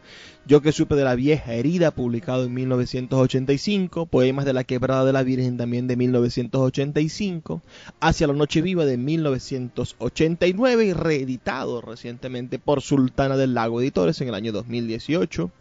Yo 0.46 0.61
que 0.61 0.73
supe 0.73 0.96
de 0.96 1.04
la 1.04 1.14
vieja 1.14 1.54
herida, 1.54 1.92
publicado 1.92 2.44
en 2.44 2.54
1985, 2.54 4.06
Poemas 4.06 4.44
de 4.44 4.52
la 4.52 4.64
quebrada 4.64 5.04
de 5.04 5.12
la 5.12 5.23
Virgen 5.23 5.56
también 5.56 5.87
de 5.87 5.94
1985, 5.96 7.62
Hacia 8.00 8.26
la 8.26 8.32
noche 8.32 8.61
viva 8.61 8.84
de 8.84 8.99
1989 8.99 10.87
y 10.87 10.92
reeditado 10.92 11.80
recientemente 11.80 12.58
por 12.58 12.82
Sultana 12.82 13.37
del 13.37 13.54
Lago 13.54 13.80
Editores 13.80 14.20
en 14.20 14.26
el 14.28 14.34
año 14.34 14.50
2018, 14.50 15.52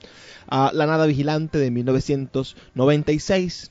La 0.50 0.88
nada 0.88 1.06
vigilante 1.06 1.60
de 1.60 1.70
1996, 1.70 3.70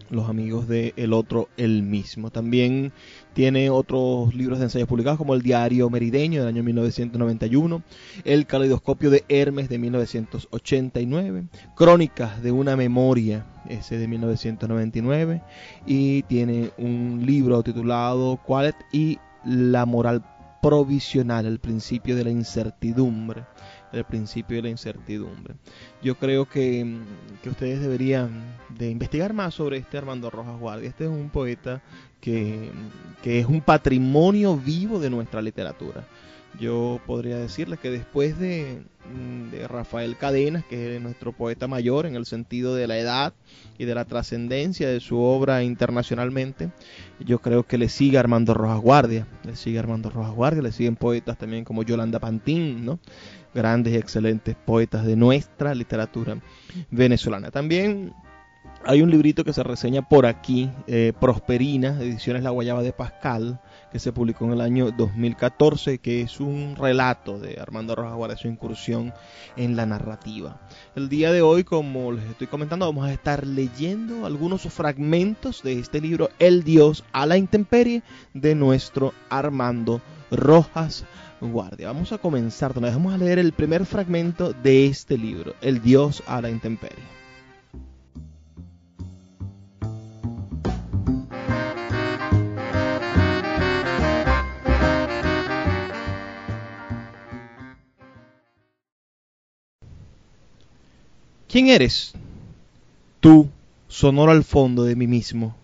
los 0.10 0.30
amigos 0.30 0.68
de 0.68 0.94
El 0.96 1.14
Otro, 1.14 1.50
el 1.58 1.84
mismo. 1.84 2.30
También 2.30 2.92
tiene 3.34 3.70
otros 3.70 4.34
libros 4.34 4.60
de 4.60 4.66
ensayos 4.66 4.88
publicados 4.88 5.18
como 5.18 5.34
El 5.34 5.42
Diario 5.42 5.90
Merideño 5.90 6.42
del 6.42 6.50
año 6.50 6.64
1991, 6.64 7.84
El 8.24 8.46
Caleidoscopio 8.46 9.10
de 9.10 9.26
Hermes 9.30 9.70
de 9.70 9.78
1989, 9.78 11.46
Crónicas 11.76 12.42
de 12.42 12.52
una 12.52 12.76
Memoria, 12.76 13.46
ese 13.70 13.98
de 13.98 14.08
1999, 14.08 15.42
y 15.86 16.24
tiene 16.24 16.72
un 16.78 17.24
libro 17.26 17.62
titulado 17.64 18.38
Qualet 18.46 18.76
y 18.92 19.20
la 19.46 19.86
Moral 19.86 20.24
Provisional, 20.62 21.46
el 21.46 21.60
principio 21.60 22.16
de 22.16 22.24
la 22.24 22.32
incertidumbre 22.32 23.46
el 23.92 24.04
principio 24.04 24.58
de 24.58 24.64
la 24.64 24.70
incertidumbre. 24.70 25.56
Yo 26.02 26.16
creo 26.16 26.48
que, 26.48 26.98
que, 27.42 27.50
ustedes 27.50 27.82
deberían 27.82 28.58
de 28.70 28.90
investigar 28.90 29.34
más 29.34 29.56
sobre 29.56 29.78
este 29.78 29.98
Armando 29.98 30.30
Rojas 30.30 30.60
Guardia. 30.60 30.90
Este 30.90 31.06
es 31.06 31.10
un 31.10 31.30
poeta 31.30 31.82
que, 32.20 32.70
que 33.22 33.40
es 33.40 33.46
un 33.46 33.62
patrimonio 33.62 34.58
vivo 34.58 35.00
de 35.00 35.10
nuestra 35.10 35.42
literatura. 35.42 36.06
Yo 36.60 37.00
podría 37.06 37.38
decirles 37.38 37.80
que 37.80 37.92
después 37.92 38.40
de, 38.40 38.82
mm, 39.14 39.52
de, 39.52 39.68
Rafael 39.68 40.18
Cadenas, 40.18 40.66
que 40.66 40.96
es 40.96 41.02
nuestro 41.02 41.32
poeta 41.32 41.68
mayor 41.68 42.06
en 42.06 42.16
el 42.16 42.26
sentido 42.26 42.76
de 42.76 42.88
la 42.88 42.98
edad 42.98 43.34
y 43.78 43.86
de 43.86 43.94
la 43.94 44.06
trascendencia 44.06 44.90
de 44.90 45.00
su 45.00 45.20
obra 45.20 45.64
internacionalmente, 45.64 46.72
yo 47.20 47.40
creo 47.40 47.64
que 47.64 47.78
le 47.78 47.90
sigue 47.90 48.18
Armando 48.18 48.54
Rojas 48.54 48.80
Guardia, 48.80 49.28
le 49.44 49.56
sigue 49.56 49.80
Armando 49.80 50.10
Rojas 50.10 50.34
Guardia, 50.34 50.62
le 50.62 50.72
siguen 50.72 50.96
poetas 50.96 51.38
también 51.38 51.64
como 51.64 51.84
Yolanda 51.84 52.20
Pantín, 52.20 52.86
¿no? 52.86 53.00
grandes 53.54 53.94
y 53.94 53.98
excelentes 53.98 54.56
poetas 54.56 55.06
de 55.06 55.16
nuestra 55.16 55.74
literatura 55.74 56.38
venezolana. 56.92 57.50
También 57.50 58.14
hay 58.86 59.02
un 59.02 59.10
librito 59.10 59.44
que 59.44 59.54
se 59.54 59.64
reseña 59.64 60.08
por 60.08 60.26
aquí, 60.26 60.70
eh, 60.86 61.12
Prosperina, 61.20 62.00
Ediciones 62.00 62.44
La 62.44 62.52
Guayaba 62.52 62.84
de 62.84 62.94
Pascal, 62.94 63.60
que 63.92 64.00
se 64.00 64.12
publicó 64.12 64.46
en 64.46 64.52
el 64.52 64.62
año 64.62 64.92
2014, 64.92 66.00
que 66.00 66.22
es 66.22 66.40
un 66.40 66.76
relato 66.76 67.40
de 67.40 67.60
Armando 67.60 67.96
Rojas 67.96 68.16
Guardia, 68.16 68.38
su 68.38 68.48
incursión 68.48 69.14
en 69.56 69.76
la 69.76 69.86
narrativa. 69.86 70.60
El 70.96 71.10
día 71.10 71.32
de 71.32 71.42
hoy, 71.42 71.64
como 71.64 72.12
les 72.12 72.26
estoy 72.26 72.48
comentando, 72.48 72.86
vamos 72.86 73.08
a 73.08 73.14
estar 73.14 73.46
leyendo 73.46 74.26
algunos 74.26 74.62
fragmentos 74.64 75.64
de 75.64 75.80
este 75.80 76.02
libro, 76.02 76.30
El 76.40 76.64
Dios 76.64 77.04
a 77.12 77.26
la 77.26 77.38
intemperie, 77.38 78.04
de 78.34 78.56
nuestro 78.56 79.14
Armando 79.30 80.02
Rojas 80.32 81.06
Guardia. 81.40 81.88
Vamos 81.88 82.12
a 82.12 82.18
comenzar, 82.18 82.80
vamos 82.80 83.14
a 83.14 83.18
leer 83.18 83.40
el 83.40 83.54
primer 83.54 83.86
fragmento 83.86 84.54
de 84.54 84.88
este 84.88 85.18
libro, 85.18 85.54
El 85.62 85.82
Dios 85.82 86.24
a 86.28 86.42
la 86.42 86.50
intemperie. 86.50 87.17
¿Quién 101.50 101.70
eres? 101.70 102.14
Tú, 103.22 103.50
sonoro 103.88 104.32
al 104.34 104.44
fondo 104.44 104.84
de 104.84 104.98
mí 104.98 105.08
mismo. 105.08 105.56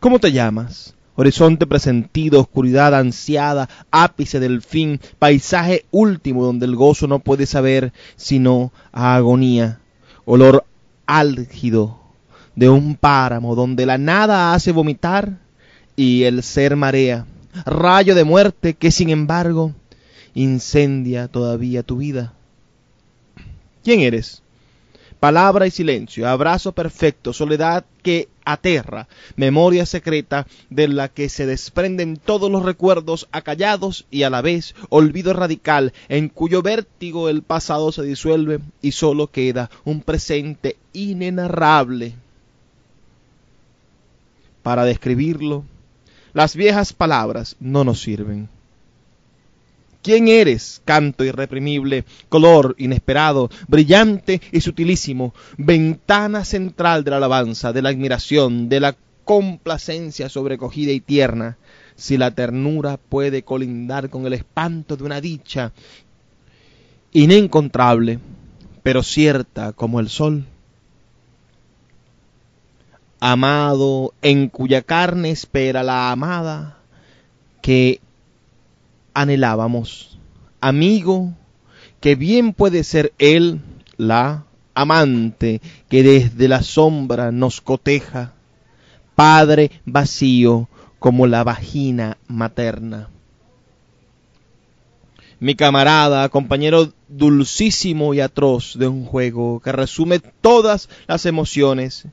¿Cómo 0.00 0.18
te 0.18 0.32
llamas? 0.32 0.94
Horizonte 1.14 1.66
presentido, 1.66 2.40
oscuridad 2.40 2.94
ansiada, 2.94 3.68
ápice 3.90 4.40
del 4.40 4.62
fin, 4.62 4.98
paisaje 5.18 5.84
último 5.90 6.44
donde 6.44 6.64
el 6.64 6.74
gozo 6.74 7.06
no 7.06 7.18
puede 7.18 7.44
saber 7.44 7.92
sino 8.16 8.72
a 8.92 9.14
agonía, 9.14 9.80
olor 10.24 10.64
álgido 11.04 12.00
de 12.56 12.70
un 12.70 12.96
páramo 12.96 13.54
donde 13.54 13.84
la 13.84 13.98
nada 13.98 14.54
hace 14.54 14.72
vomitar 14.72 15.38
y 15.96 16.22
el 16.22 16.42
ser 16.42 16.76
marea, 16.76 17.26
rayo 17.66 18.14
de 18.14 18.24
muerte 18.24 18.72
que 18.72 18.90
sin 18.90 19.10
embargo 19.10 19.72
incendia 20.32 21.28
todavía 21.28 21.82
tu 21.82 21.98
vida. 21.98 22.32
¿Quién 23.84 24.00
eres? 24.00 24.42
Palabra 25.22 25.68
y 25.68 25.70
silencio, 25.70 26.28
abrazo 26.28 26.72
perfecto, 26.72 27.32
soledad 27.32 27.84
que 28.02 28.28
aterra, 28.44 29.06
memoria 29.36 29.86
secreta 29.86 30.48
de 30.68 30.88
la 30.88 31.10
que 31.10 31.28
se 31.28 31.46
desprenden 31.46 32.16
todos 32.16 32.50
los 32.50 32.64
recuerdos 32.64 33.28
acallados 33.30 34.04
y 34.10 34.24
a 34.24 34.30
la 34.30 34.42
vez 34.42 34.74
olvido 34.88 35.32
radical 35.32 35.92
en 36.08 36.28
cuyo 36.28 36.60
vértigo 36.60 37.28
el 37.28 37.42
pasado 37.42 37.92
se 37.92 38.02
disuelve 38.02 38.58
y 38.80 38.90
solo 38.90 39.28
queda 39.28 39.70
un 39.84 40.00
presente 40.00 40.76
inenarrable. 40.92 42.14
Para 44.64 44.84
describirlo, 44.84 45.62
las 46.32 46.56
viejas 46.56 46.92
palabras 46.92 47.54
no 47.60 47.84
nos 47.84 48.02
sirven. 48.02 48.48
¿Quién 50.02 50.26
eres? 50.26 50.82
Canto 50.84 51.24
irreprimible, 51.24 52.04
color 52.28 52.74
inesperado, 52.78 53.50
brillante 53.68 54.40
y 54.50 54.60
sutilísimo, 54.60 55.32
ventana 55.56 56.44
central 56.44 57.04
de 57.04 57.12
la 57.12 57.18
alabanza, 57.18 57.72
de 57.72 57.82
la 57.82 57.90
admiración, 57.90 58.68
de 58.68 58.80
la 58.80 58.96
complacencia 59.24 60.28
sobrecogida 60.28 60.90
y 60.90 61.00
tierna. 61.00 61.56
Si 61.94 62.18
la 62.18 62.32
ternura 62.32 62.96
puede 62.96 63.44
colindar 63.44 64.10
con 64.10 64.26
el 64.26 64.32
espanto 64.32 64.96
de 64.96 65.04
una 65.04 65.20
dicha 65.20 65.72
inencontrable, 67.12 68.18
pero 68.82 69.04
cierta 69.04 69.72
como 69.72 70.00
el 70.00 70.08
sol. 70.08 70.46
Amado, 73.20 74.14
en 74.20 74.48
cuya 74.48 74.82
carne 74.82 75.30
espera 75.30 75.84
la 75.84 76.10
amada, 76.10 76.78
que 77.60 78.00
anhelábamos. 79.14 80.18
Amigo, 80.60 81.32
que 82.00 82.14
bien 82.14 82.52
puede 82.52 82.84
ser 82.84 83.12
él 83.18 83.60
la 83.96 84.44
amante 84.74 85.60
que 85.88 86.02
desde 86.02 86.48
la 86.48 86.62
sombra 86.62 87.32
nos 87.32 87.60
coteja. 87.60 88.32
Padre 89.14 89.70
vacío 89.84 90.68
como 90.98 91.26
la 91.26 91.44
vagina 91.44 92.18
materna. 92.28 93.08
Mi 95.40 95.56
camarada, 95.56 96.28
compañero 96.28 96.92
dulcísimo 97.08 98.14
y 98.14 98.20
atroz 98.20 98.78
de 98.78 98.86
un 98.86 99.04
juego 99.04 99.60
que 99.60 99.72
resume 99.72 100.20
todas 100.20 100.88
las 101.08 101.26
emociones 101.26 102.06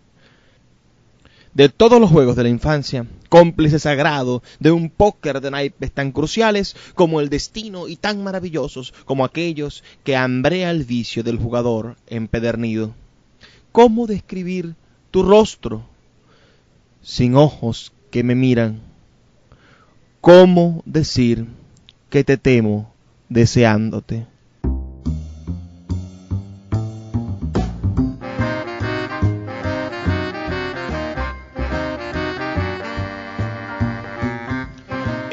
de 1.59 1.67
todos 1.67 1.99
los 1.99 2.09
juegos 2.09 2.37
de 2.37 2.43
la 2.43 2.47
infancia, 2.47 3.05
cómplice 3.27 3.79
sagrado 3.79 4.41
de 4.61 4.71
un 4.71 4.89
póker 4.89 5.41
de 5.41 5.51
naipes 5.51 5.91
tan 5.91 6.13
cruciales 6.13 6.73
como 6.95 7.19
el 7.19 7.27
destino 7.27 7.89
y 7.89 7.97
tan 7.97 8.23
maravillosos 8.23 8.93
como 9.03 9.25
aquellos 9.25 9.83
que 10.05 10.15
hambrea 10.15 10.71
el 10.71 10.85
vicio 10.85 11.21
del 11.21 11.37
jugador 11.37 11.97
empedernido. 12.07 12.95
¿Cómo 13.73 14.07
describir 14.07 14.75
tu 15.11 15.21
rostro 15.21 15.83
sin 17.01 17.35
ojos 17.35 17.91
que 18.09 18.23
me 18.23 18.35
miran? 18.35 18.79
¿Cómo 20.21 20.81
decir 20.85 21.45
que 22.09 22.23
te 22.23 22.37
temo 22.37 22.93
deseándote? 23.27 24.27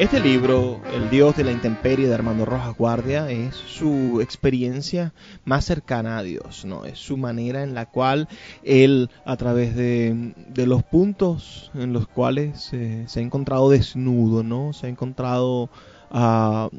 Este 0.07 0.21
libro, 0.21 0.79
El 0.93 1.09
Dios 1.09 1.35
de 1.35 1.43
la 1.43 1.51
Intemperie 1.51 2.07
de 2.07 2.13
Armando 2.13 2.45
Rojas 2.45 2.77
Guardia, 2.77 3.29
es 3.29 3.55
su 3.55 4.21
experiencia 4.21 5.13
más 5.43 5.65
cercana 5.65 6.17
a 6.17 6.23
Dios, 6.23 6.63
¿no? 6.63 6.85
Es 6.85 6.97
su 6.97 7.17
manera 7.17 7.61
en 7.61 7.73
la 7.73 7.87
cual 7.87 8.29
él, 8.63 9.09
a 9.25 9.35
través 9.35 9.75
de, 9.75 10.33
los 10.65 10.83
puntos 10.83 11.71
en 11.73 11.91
los 11.91 12.07
cuales 12.07 12.61
se 12.61 13.05
ha 13.19 13.21
encontrado 13.21 13.69
desnudo, 13.69 14.43
¿no? 14.43 14.71
Se 14.71 14.85
ha 14.87 14.89
encontrado 14.89 15.69
uh, 16.09 16.69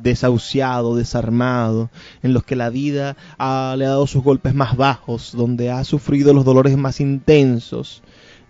desahuciado, 0.00 0.96
desarmado, 0.96 1.90
en 2.22 2.32
los 2.32 2.42
que 2.42 2.56
la 2.56 2.70
vida 2.70 3.18
le 3.38 3.84
ha 3.84 3.88
dado 3.90 4.06
sus 4.06 4.24
golpes 4.24 4.54
más 4.54 4.78
bajos, 4.78 5.32
donde 5.36 5.70
ha 5.70 5.84
sufrido 5.84 6.32
los 6.32 6.46
dolores 6.46 6.78
más 6.78 7.02
intensos. 7.02 8.02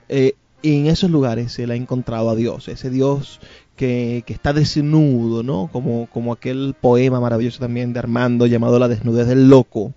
Eh, 0.08 0.36
y 0.62 0.76
en 0.76 0.86
esos 0.86 1.10
lugares 1.10 1.58
él 1.58 1.70
ha 1.70 1.76
encontrado 1.76 2.30
a 2.30 2.34
Dios, 2.34 2.66
ese 2.68 2.90
Dios 2.90 3.40
que, 3.78 4.24
está 4.26 4.52
desnudo, 4.52 5.42
¿no? 5.42 5.70
Como, 5.72 6.08
como 6.12 6.32
aquel 6.32 6.74
poema 6.78 7.20
maravilloso 7.20 7.60
también 7.60 7.92
de 7.94 8.00
Armando 8.00 8.46
llamado 8.46 8.78
La 8.78 8.88
desnudez 8.88 9.28
del 9.28 9.48
loco, 9.48 9.94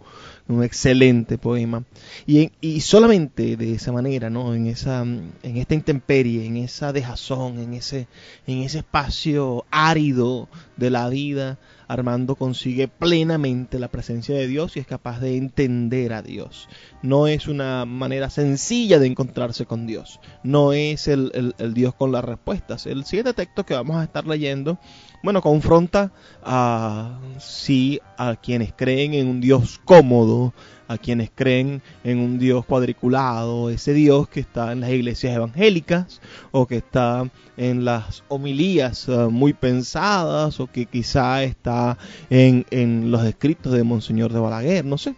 un 0.48 0.64
excelente 0.64 1.38
poema. 1.38 1.84
Y, 2.28 2.52
y 2.62 2.82
solamente 2.82 3.58
de 3.58 3.74
esa 3.74 3.92
manera, 3.92 4.30
¿no? 4.30 4.54
En 4.54 4.68
esa, 4.68 5.02
en 5.02 5.58
esta 5.58 5.74
intemperie, 5.74 6.46
en 6.46 6.58
esa 6.58 6.94
dejazón, 6.94 7.60
en 7.60 7.74
ese, 7.74 8.08
en 8.46 8.60
ese 8.60 8.80
espacio 8.80 9.66
árido 9.72 10.48
de 10.78 10.92
la 10.92 11.10
vida, 11.10 11.58
Armando 11.92 12.36
consigue 12.36 12.88
plenamente 12.88 13.78
la 13.78 13.90
presencia 13.90 14.34
de 14.34 14.48
Dios 14.48 14.78
y 14.78 14.80
es 14.80 14.88
capaz 14.88 15.20
de 15.20 15.36
entender 15.36 16.14
a 16.14 16.22
Dios. 16.22 16.70
No 17.02 17.28
es 17.28 17.50
una 17.50 17.84
manera 17.84 18.30
sencilla 18.30 18.98
de 18.98 19.08
encontrarse 19.08 19.66
con 19.66 19.88
Dios. 19.88 20.22
No 20.42 20.72
es 20.72 21.10
el, 21.10 21.54
Dios 21.74 21.94
con 21.94 22.14
las 22.14 22.24
respuestas. 22.24 22.86
El 22.86 23.04
siguiente 23.04 23.34
texto 23.34 23.66
que 23.66 23.74
vamos 23.74 23.98
a 23.98 24.06
estar 24.06 24.26
leyendo, 24.26 24.80
bueno, 25.22 25.42
confronta 25.42 26.14
a, 26.42 27.20
sí, 27.40 28.00
a 28.18 28.38
quienes 28.38 28.72
creen 28.72 29.14
en 29.14 29.28
un 29.28 29.42
Dios 29.42 29.78
cómodo, 29.84 30.54
a 30.92 30.98
quienes 30.98 31.32
creen 31.34 31.82
en 32.04 32.20
un 32.20 32.40
Dios 32.40 32.66
cuadriculado, 32.66 33.70
ese 33.70 33.94
Dios 33.94 34.28
que 34.28 34.40
está 34.42 34.72
en 34.72 34.82
las 34.82 34.92
iglesias 34.92 35.36
evangélicas 35.36 36.22
o 36.52 36.68
que 36.68 36.78
está 36.78 37.30
en 37.58 37.86
las 37.86 38.24
homilías 38.28 39.08
eh, 39.08 39.28
muy 39.30 39.54
pensadas 39.54 40.60
o 40.60 40.68
que 40.68 40.86
quizá 40.86 41.44
está 41.44 41.98
en, 42.30 42.66
en 42.72 43.12
los 43.12 43.24
escritos 43.26 43.74
de 43.74 43.84
Monseñor 43.84 44.34
de 44.34 44.40
Balaguer, 44.40 44.86
no 44.86 44.98
sé 44.98 45.16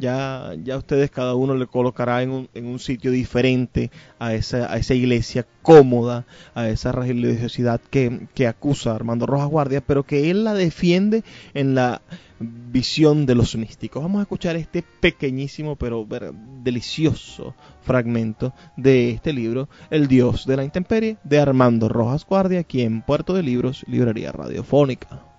ya, 0.00 0.54
ya 0.64 0.78
ustedes 0.78 1.10
cada 1.10 1.34
uno 1.34 1.54
le 1.54 1.66
colocará 1.66 2.22
en 2.22 2.48
un, 2.54 2.78
sitio 2.78 3.10
diferente 3.10 3.90
a 4.18 4.34
esa, 4.34 4.94
iglesia 4.94 5.46
cómoda, 5.62 6.24
a 6.54 6.68
esa 6.68 6.90
religiosidad 6.90 7.80
que, 7.80 8.28
acusa 8.48 8.94
Armando 8.94 9.26
Rojas 9.26 9.48
Guardia, 9.48 9.82
pero 9.82 10.02
que 10.04 10.30
él 10.30 10.44
la 10.44 10.54
defiende 10.54 11.22
en 11.52 11.74
la 11.74 12.00
visión 12.40 13.26
de 13.26 13.34
los 13.34 13.54
místicos. 13.54 14.02
Vamos 14.02 14.20
a 14.20 14.22
escuchar 14.22 14.56
este 14.56 14.82
pequeñísimo 14.82 15.76
pero 15.76 16.06
delicioso 16.64 17.54
fragmento 17.82 18.54
de 18.78 19.10
este 19.10 19.34
libro, 19.34 19.68
El 19.90 20.08
Dios 20.08 20.46
de 20.46 20.56
la 20.56 20.64
Intemperie, 20.64 21.18
de 21.22 21.38
Armando 21.38 21.90
Rojas 21.90 22.24
Guardia, 22.24 22.60
aquí 22.60 22.80
en 22.80 23.02
Puerto 23.02 23.34
de 23.34 23.42
Libros, 23.42 23.84
Librería 23.86 24.32
Radiofónica. 24.32 25.29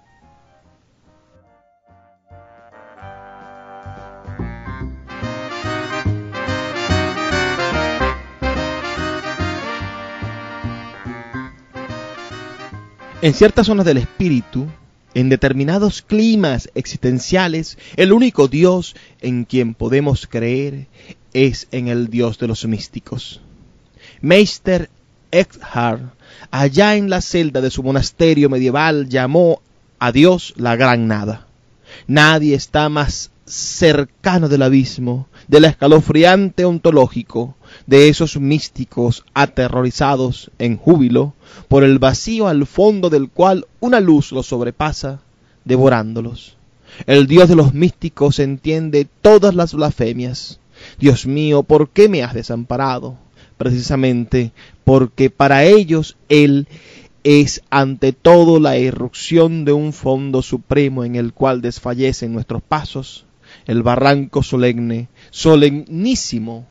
En 13.22 13.36
ciertas 13.36 13.68
zonas 13.68 13.86
del 13.86 13.98
espíritu, 13.98 14.66
en 15.14 15.30
determinados 15.30 16.02
climas 16.02 16.72
existenciales, 16.74 17.78
el 17.96 18.14
único 18.14 18.48
Dios 18.48 18.96
en 19.20 19.46
quien 19.46 19.76
podemos 19.76 20.26
creer 20.26 20.88
es 21.32 21.68
en 21.72 21.88
el 21.88 22.10
Dios 22.10 22.40
de 22.40 22.48
los 22.48 22.66
místicos. 22.66 23.40
Meister 24.22 24.90
Eckhart, 25.30 26.02
allá 26.50 26.96
en 26.96 27.12
la 27.12 27.22
celda 27.22 27.62
de 27.62 27.70
su 27.70 27.84
monasterio 27.84 28.50
medieval, 28.50 29.08
llamó 29.08 29.62
a 30.00 30.12
Dios 30.12 30.56
la 30.58 30.76
gran 30.76 31.08
nada. 31.08 31.46
Nadie 32.08 32.56
está 32.56 32.90
más 32.90 33.30
cercano 33.46 34.50
del 34.50 34.64
abismo, 34.64 35.28
del 35.48 35.66
escalofriante 35.66 36.66
ontológico, 36.66 37.56
de 37.88 38.10
esos 38.10 38.38
místicos 38.38 39.24
aterrorizados 39.34 40.52
en 40.60 40.78
júbilo 40.78 41.34
por 41.68 41.84
el 41.84 42.00
vacío 42.00 42.48
al 42.48 42.66
fondo 42.66 43.10
del 43.10 43.30
cual 43.30 43.68
una 43.80 44.00
luz 44.00 44.32
los 44.32 44.48
sobrepasa, 44.48 45.22
devorándolos. 45.66 46.58
El 47.08 47.28
Dios 47.28 47.50
de 47.50 47.56
los 47.56 47.74
místicos 47.74 48.40
entiende 48.40 49.08
todas 49.22 49.56
las 49.56 49.74
blasfemias. 49.74 50.60
Dios 51.00 51.26
mío, 51.26 51.64
¿por 51.64 51.90
qué 51.90 52.10
me 52.10 52.24
has 52.24 52.34
desamparado? 52.34 53.18
Precisamente 53.58 54.52
porque 54.84 55.30
para 55.30 55.64
ellos 55.64 56.18
Él 56.28 56.68
es 57.24 57.62
ante 57.70 58.14
todo 58.14 58.60
la 58.60 58.78
irrupción 58.78 59.64
de 59.64 59.74
un 59.74 59.94
fondo 59.94 60.42
supremo 60.42 61.04
en 61.04 61.16
el 61.16 61.34
cual 61.34 61.62
desfallecen 61.62 62.34
nuestros 62.34 62.64
pasos, 62.64 63.26
el 63.68 63.84
barranco 63.84 64.42
solemne, 64.42 65.08
solemnísimo, 65.30 66.66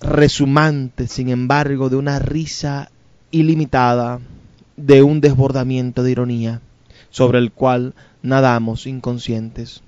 resumante, 0.00 1.06
sin 1.06 1.28
embargo, 1.28 1.88
de 1.88 1.96
una 1.96 2.18
risa 2.18 2.90
ilimitada, 3.30 4.20
de 4.76 5.02
un 5.02 5.20
desbordamiento 5.20 6.02
de 6.02 6.10
ironía, 6.10 6.60
sobre 7.10 7.38
el 7.38 7.52
cual 7.52 7.94
nadamos 8.22 8.86
inconscientes. 8.86 9.82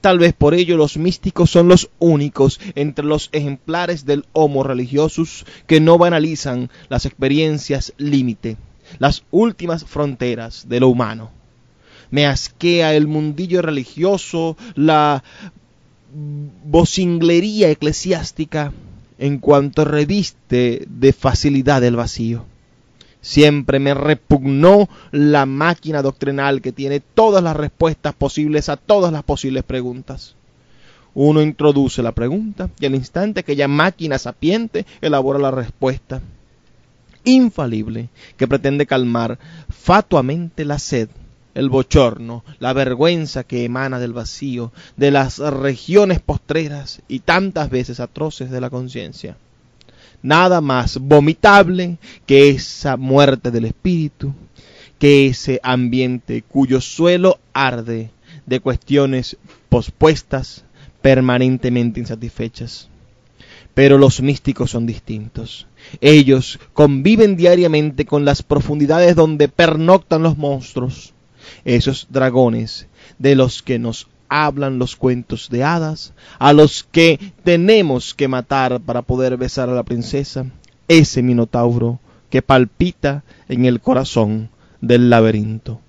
Tal 0.00 0.18
vez 0.18 0.32
por 0.32 0.54
ello 0.54 0.76
los 0.76 0.96
místicos 0.96 1.50
son 1.50 1.68
los 1.68 1.90
únicos 1.98 2.60
entre 2.74 3.04
los 3.04 3.28
ejemplares 3.32 4.06
del 4.06 4.24
Homo 4.32 4.62
religiosus 4.62 5.44
que 5.66 5.80
no 5.80 5.98
banalizan 5.98 6.70
las 6.88 7.04
experiencias 7.04 7.92
límite, 7.98 8.56
las 8.98 9.24
últimas 9.30 9.84
fronteras 9.84 10.68
de 10.68 10.80
lo 10.80 10.88
humano. 10.88 11.30
Me 12.10 12.26
asquea 12.26 12.94
el 12.94 13.06
mundillo 13.06 13.62
religioso, 13.62 14.56
la 14.74 15.22
vocinglería 16.64 17.70
eclesiástica, 17.70 18.72
en 19.20 19.38
cuanto 19.38 19.84
reviste 19.84 20.86
de 20.88 21.12
facilidad 21.12 21.84
el 21.84 21.94
vacío. 21.94 22.46
Siempre 23.20 23.78
me 23.78 23.92
repugnó 23.92 24.88
la 25.12 25.44
máquina 25.44 26.00
doctrinal 26.00 26.62
que 26.62 26.72
tiene 26.72 27.00
todas 27.00 27.44
las 27.44 27.54
respuestas 27.54 28.14
posibles 28.14 28.70
a 28.70 28.78
todas 28.78 29.12
las 29.12 29.22
posibles 29.22 29.62
preguntas. 29.62 30.36
Uno 31.12 31.42
introduce 31.42 32.02
la 32.02 32.12
pregunta 32.12 32.70
y 32.80 32.86
al 32.86 32.94
instante 32.94 33.40
aquella 33.40 33.68
máquina 33.68 34.18
sapiente 34.18 34.86
elabora 35.02 35.38
la 35.38 35.50
respuesta 35.50 36.22
infalible 37.24 38.08
que 38.38 38.48
pretende 38.48 38.86
calmar 38.86 39.38
fatuamente 39.68 40.64
la 40.64 40.78
sed 40.78 41.10
el 41.54 41.68
bochorno, 41.68 42.44
la 42.58 42.72
vergüenza 42.72 43.44
que 43.44 43.64
emana 43.64 43.98
del 43.98 44.12
vacío, 44.12 44.72
de 44.96 45.10
las 45.10 45.38
regiones 45.38 46.20
postreras 46.20 47.02
y 47.08 47.20
tantas 47.20 47.70
veces 47.70 48.00
atroces 48.00 48.50
de 48.50 48.60
la 48.60 48.70
conciencia. 48.70 49.36
Nada 50.22 50.60
más 50.60 50.98
vomitable 50.98 51.98
que 52.26 52.50
esa 52.50 52.96
muerte 52.96 53.50
del 53.50 53.64
espíritu, 53.64 54.34
que 54.98 55.28
ese 55.28 55.60
ambiente 55.62 56.42
cuyo 56.42 56.80
suelo 56.80 57.38
arde 57.52 58.10
de 58.46 58.60
cuestiones 58.60 59.36
pospuestas, 59.68 60.64
permanentemente 61.00 62.00
insatisfechas. 62.00 62.88
Pero 63.72 63.96
los 63.96 64.20
místicos 64.20 64.72
son 64.72 64.86
distintos. 64.86 65.66
Ellos 66.02 66.58
conviven 66.74 67.36
diariamente 67.36 68.04
con 68.04 68.24
las 68.24 68.42
profundidades 68.42 69.16
donde 69.16 69.48
pernoctan 69.48 70.22
los 70.22 70.36
monstruos 70.36 71.14
esos 71.64 72.06
dragones 72.10 72.88
de 73.18 73.34
los 73.34 73.62
que 73.62 73.78
nos 73.78 74.08
hablan 74.28 74.78
los 74.78 74.96
cuentos 74.96 75.48
de 75.50 75.64
hadas, 75.64 76.14
a 76.38 76.52
los 76.52 76.84
que 76.84 77.18
tenemos 77.42 78.14
que 78.14 78.28
matar 78.28 78.80
para 78.80 79.02
poder 79.02 79.36
besar 79.36 79.68
a 79.68 79.74
la 79.74 79.82
princesa, 79.82 80.46
ese 80.88 81.22
minotauro 81.22 81.98
que 82.30 82.42
palpita 82.42 83.24
en 83.48 83.64
el 83.64 83.80
corazón 83.80 84.50
del 84.80 85.10
laberinto. 85.10 85.80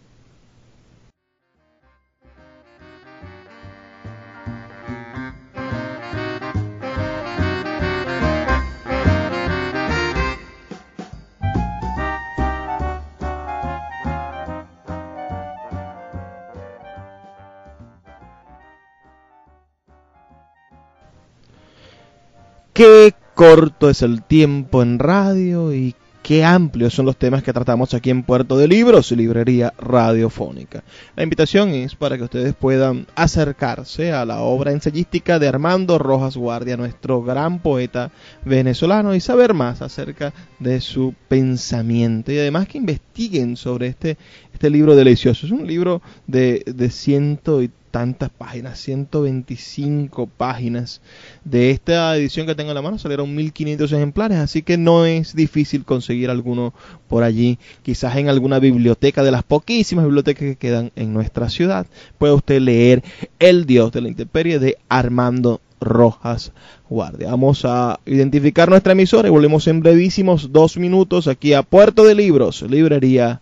Qué 22.82 23.13
corto 23.36 23.91
es 23.91 24.02
el 24.02 24.24
tiempo 24.24 24.82
en 24.82 24.98
radio 24.98 25.72
y 25.72 25.94
qué 26.24 26.44
amplios 26.44 26.96
son 26.96 27.06
los 27.06 27.15
temas 27.15 27.44
que 27.44 27.54
tratamos 27.54 27.94
aquí 27.94 28.10
en 28.10 28.24
Puerto 28.24 28.58
de 28.58 28.67
Libros, 28.67 29.12
librería 29.12 29.72
radiofónica. 29.78 30.84
La 31.15 31.22
invitación 31.22 31.70
es 31.70 31.94
para 31.94 32.17
que 32.17 32.24
ustedes 32.24 32.56
puedan 32.56 33.06
acercarse 33.13 34.13
a 34.13 34.26
la 34.26 34.39
obra 34.39 34.72
ensayística 34.72 35.38
de 35.38 35.48
Armando 35.48 36.00
Rojas 36.00 36.36
Guardia, 36.36 36.76
nuestro 36.76 37.22
gran 37.22 37.60
poeta 37.60 38.12
venezolano, 38.46 39.13
y 39.13 39.20
saber 39.20 39.54
más 39.54 39.84
acerca 39.84 40.34
de 40.58 40.82
su 40.82 41.13
pensamiento 41.28 42.32
y 42.32 42.39
además 42.39 42.67
que 42.67 42.80
investiguen 42.80 43.58
sobre 43.58 43.88
este, 43.89 44.17
este 44.62 44.69
libro 44.69 44.95
delicioso. 44.95 45.47
Es 45.47 45.52
un 45.52 45.65
libro 45.65 46.04
de, 46.28 46.63
de 46.67 46.91
ciento 46.91 47.63
y 47.63 47.71
tantas 47.89 48.30
páginas, 48.30 48.80
125 48.80 50.28
páginas. 50.38 51.02
De 51.43 51.71
esta 51.71 52.15
edición 52.15 52.45
que 52.45 52.54
tengo 52.54 52.69
en 52.69 52.76
la 52.76 52.84
mano 52.84 53.00
salieron 53.00 53.34
1500 53.34 53.91
ejemplares, 53.91 54.38
así 54.38 54.62
que 54.62 54.78
no 54.78 55.08
es 55.08 55.36
difícil 55.36 55.84
conseguir 55.84 56.30
alguno 56.30 56.76
por 57.08 57.24
allí, 57.24 57.58
quizás 57.82 58.17
en 58.17 58.30
alguna 58.30 58.60
biblioteca 58.60 59.24
de 59.24 59.32
las 59.32 59.41
poquísimas 59.41 60.06
bibliotecas 60.06 60.43
que 60.43 60.56
quedan 60.58 60.91
en 60.95 61.12
nuestra 61.12 61.50
ciudad. 61.50 61.88
Puede 62.19 62.34
usted 62.34 62.62
leer 62.62 63.04
El 63.39 63.65
Dios 63.65 63.91
de 63.91 64.02
la 64.02 64.10
Intemperie 64.10 64.60
de 64.60 64.78
Armando 64.89 65.60
Rojas 65.80 66.52
Guardia. 66.88 67.32
Vamos 67.32 67.65
a 67.65 68.00
identificar 68.06 68.69
nuestra 68.69 68.91
emisora 68.91 69.28
y 69.28 69.32
volvemos 69.32 69.67
en 69.67 69.80
brevísimos 69.80 70.52
dos 70.52 70.78
minutos 70.78 71.28
aquí 71.28 71.54
a 71.54 71.63
Puerto 71.63 72.04
de 72.04 72.13
Libros, 72.13 72.62
Librería 72.62 73.41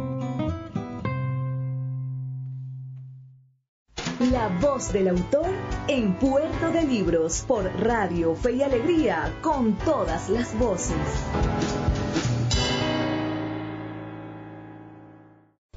La 4.41 4.47
voz 4.59 4.91
del 4.91 5.07
autor 5.07 5.51
en 5.87 6.13
Puerto 6.13 6.71
de 6.71 6.81
Libros, 6.81 7.45
por 7.47 7.63
Radio 7.79 8.33
Fe 8.33 8.53
y 8.53 8.63
Alegría, 8.63 9.31
con 9.39 9.73
todas 9.73 10.31
las 10.31 10.57
voces. 10.57 10.97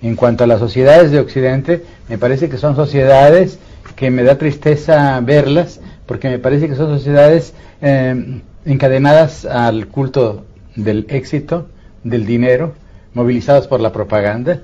En 0.00 0.16
cuanto 0.16 0.44
a 0.44 0.46
las 0.46 0.60
sociedades 0.60 1.10
de 1.10 1.20
Occidente, 1.20 1.84
me 2.08 2.16
parece 2.16 2.48
que 2.48 2.56
son 2.56 2.74
sociedades 2.74 3.58
que 3.96 4.10
me 4.10 4.22
da 4.22 4.38
tristeza 4.38 5.20
verlas, 5.20 5.82
porque 6.06 6.30
me 6.30 6.38
parece 6.38 6.66
que 6.66 6.74
son 6.74 6.88
sociedades 6.88 7.52
eh, 7.82 8.40
encadenadas 8.64 9.44
al 9.44 9.88
culto 9.88 10.46
del 10.74 11.04
éxito, 11.10 11.68
del 12.02 12.24
dinero, 12.24 12.72
movilizadas 13.12 13.66
por 13.66 13.80
la 13.80 13.92
propaganda, 13.92 14.62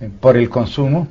eh, 0.00 0.08
por 0.22 0.38
el 0.38 0.48
consumo. 0.48 1.06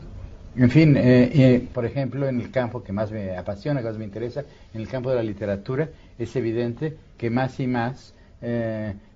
En 0.55 0.69
fin, 0.69 0.95
eh, 0.97 1.67
por 1.73 1.85
ejemplo, 1.85 2.27
en 2.27 2.41
el 2.41 2.51
campo 2.51 2.83
que 2.83 2.91
más 2.91 3.11
me 3.11 3.37
apasiona, 3.37 3.81
que 3.81 3.87
más 3.87 3.97
me 3.97 4.05
interesa, 4.05 4.43
en 4.73 4.81
el 4.81 4.87
campo 4.87 5.09
de 5.09 5.15
la 5.15 5.23
literatura, 5.23 5.89
es 6.19 6.35
evidente 6.35 6.97
que 7.17 7.29
más 7.29 7.59
y 7.59 7.67
más 7.67 8.13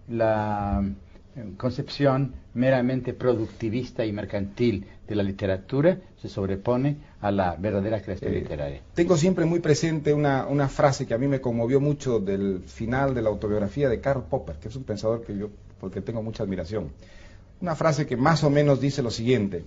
la 0.07 0.83
concepción 1.57 2.33
meramente 2.53 3.13
productivista 3.13 4.05
y 4.05 4.13
mercantil 4.13 4.85
de 5.07 5.15
la 5.15 5.23
literatura 5.23 5.97
se 6.21 6.29
sobrepone 6.29 6.97
a 7.21 7.31
la 7.31 7.55
verdadera 7.55 8.01
creación 8.01 8.33
eh, 8.33 8.39
literaria. 8.39 8.81
Tengo 8.93 9.17
siempre 9.17 9.45
muy 9.45 9.59
presente 9.59 10.13
una, 10.13 10.47
una, 10.47 10.69
frase 10.69 11.05
que 11.05 11.13
a 11.13 11.17
mí 11.17 11.27
me 11.27 11.41
conmovió 11.41 11.79
mucho 11.79 12.19
del 12.19 12.61
final 12.65 13.13
de 13.13 13.21
la 13.21 13.29
autobiografía 13.29 13.89
de 13.89 13.99
Karl 13.99 14.23
Popper, 14.23 14.55
que 14.55 14.69
es 14.69 14.75
un 14.75 14.83
pensador 14.83 15.23
que 15.23 15.37
yo, 15.37 15.49
porque 15.79 16.01
tengo 16.01 16.23
mucha 16.23 16.43
admiración. 16.43 16.89
Una 17.61 17.75
frase 17.75 18.05
que 18.05 18.15
más 18.15 18.43
o 18.43 18.49
menos 18.49 18.79
dice 18.79 19.01
lo 19.01 19.11
siguiente, 19.11 19.63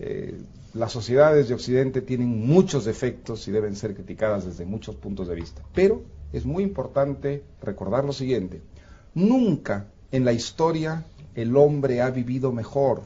eh, 0.00 0.34
las 0.72 0.92
sociedades 0.92 1.48
de 1.48 1.54
Occidente 1.54 2.00
tienen 2.00 2.46
muchos 2.46 2.84
defectos 2.84 3.46
y 3.48 3.50
deben 3.50 3.76
ser 3.76 3.94
criticadas 3.94 4.46
desde 4.46 4.64
muchos 4.64 4.94
puntos 4.96 5.28
de 5.28 5.34
vista, 5.34 5.62
pero 5.74 6.02
es 6.32 6.46
muy 6.46 6.62
importante 6.62 7.42
recordar 7.60 8.04
lo 8.04 8.12
siguiente, 8.12 8.62
nunca 9.14 9.86
en 10.10 10.24
la 10.24 10.32
historia 10.32 11.04
el 11.34 11.56
hombre 11.56 12.00
ha 12.00 12.10
vivido 12.10 12.50
mejor 12.50 13.02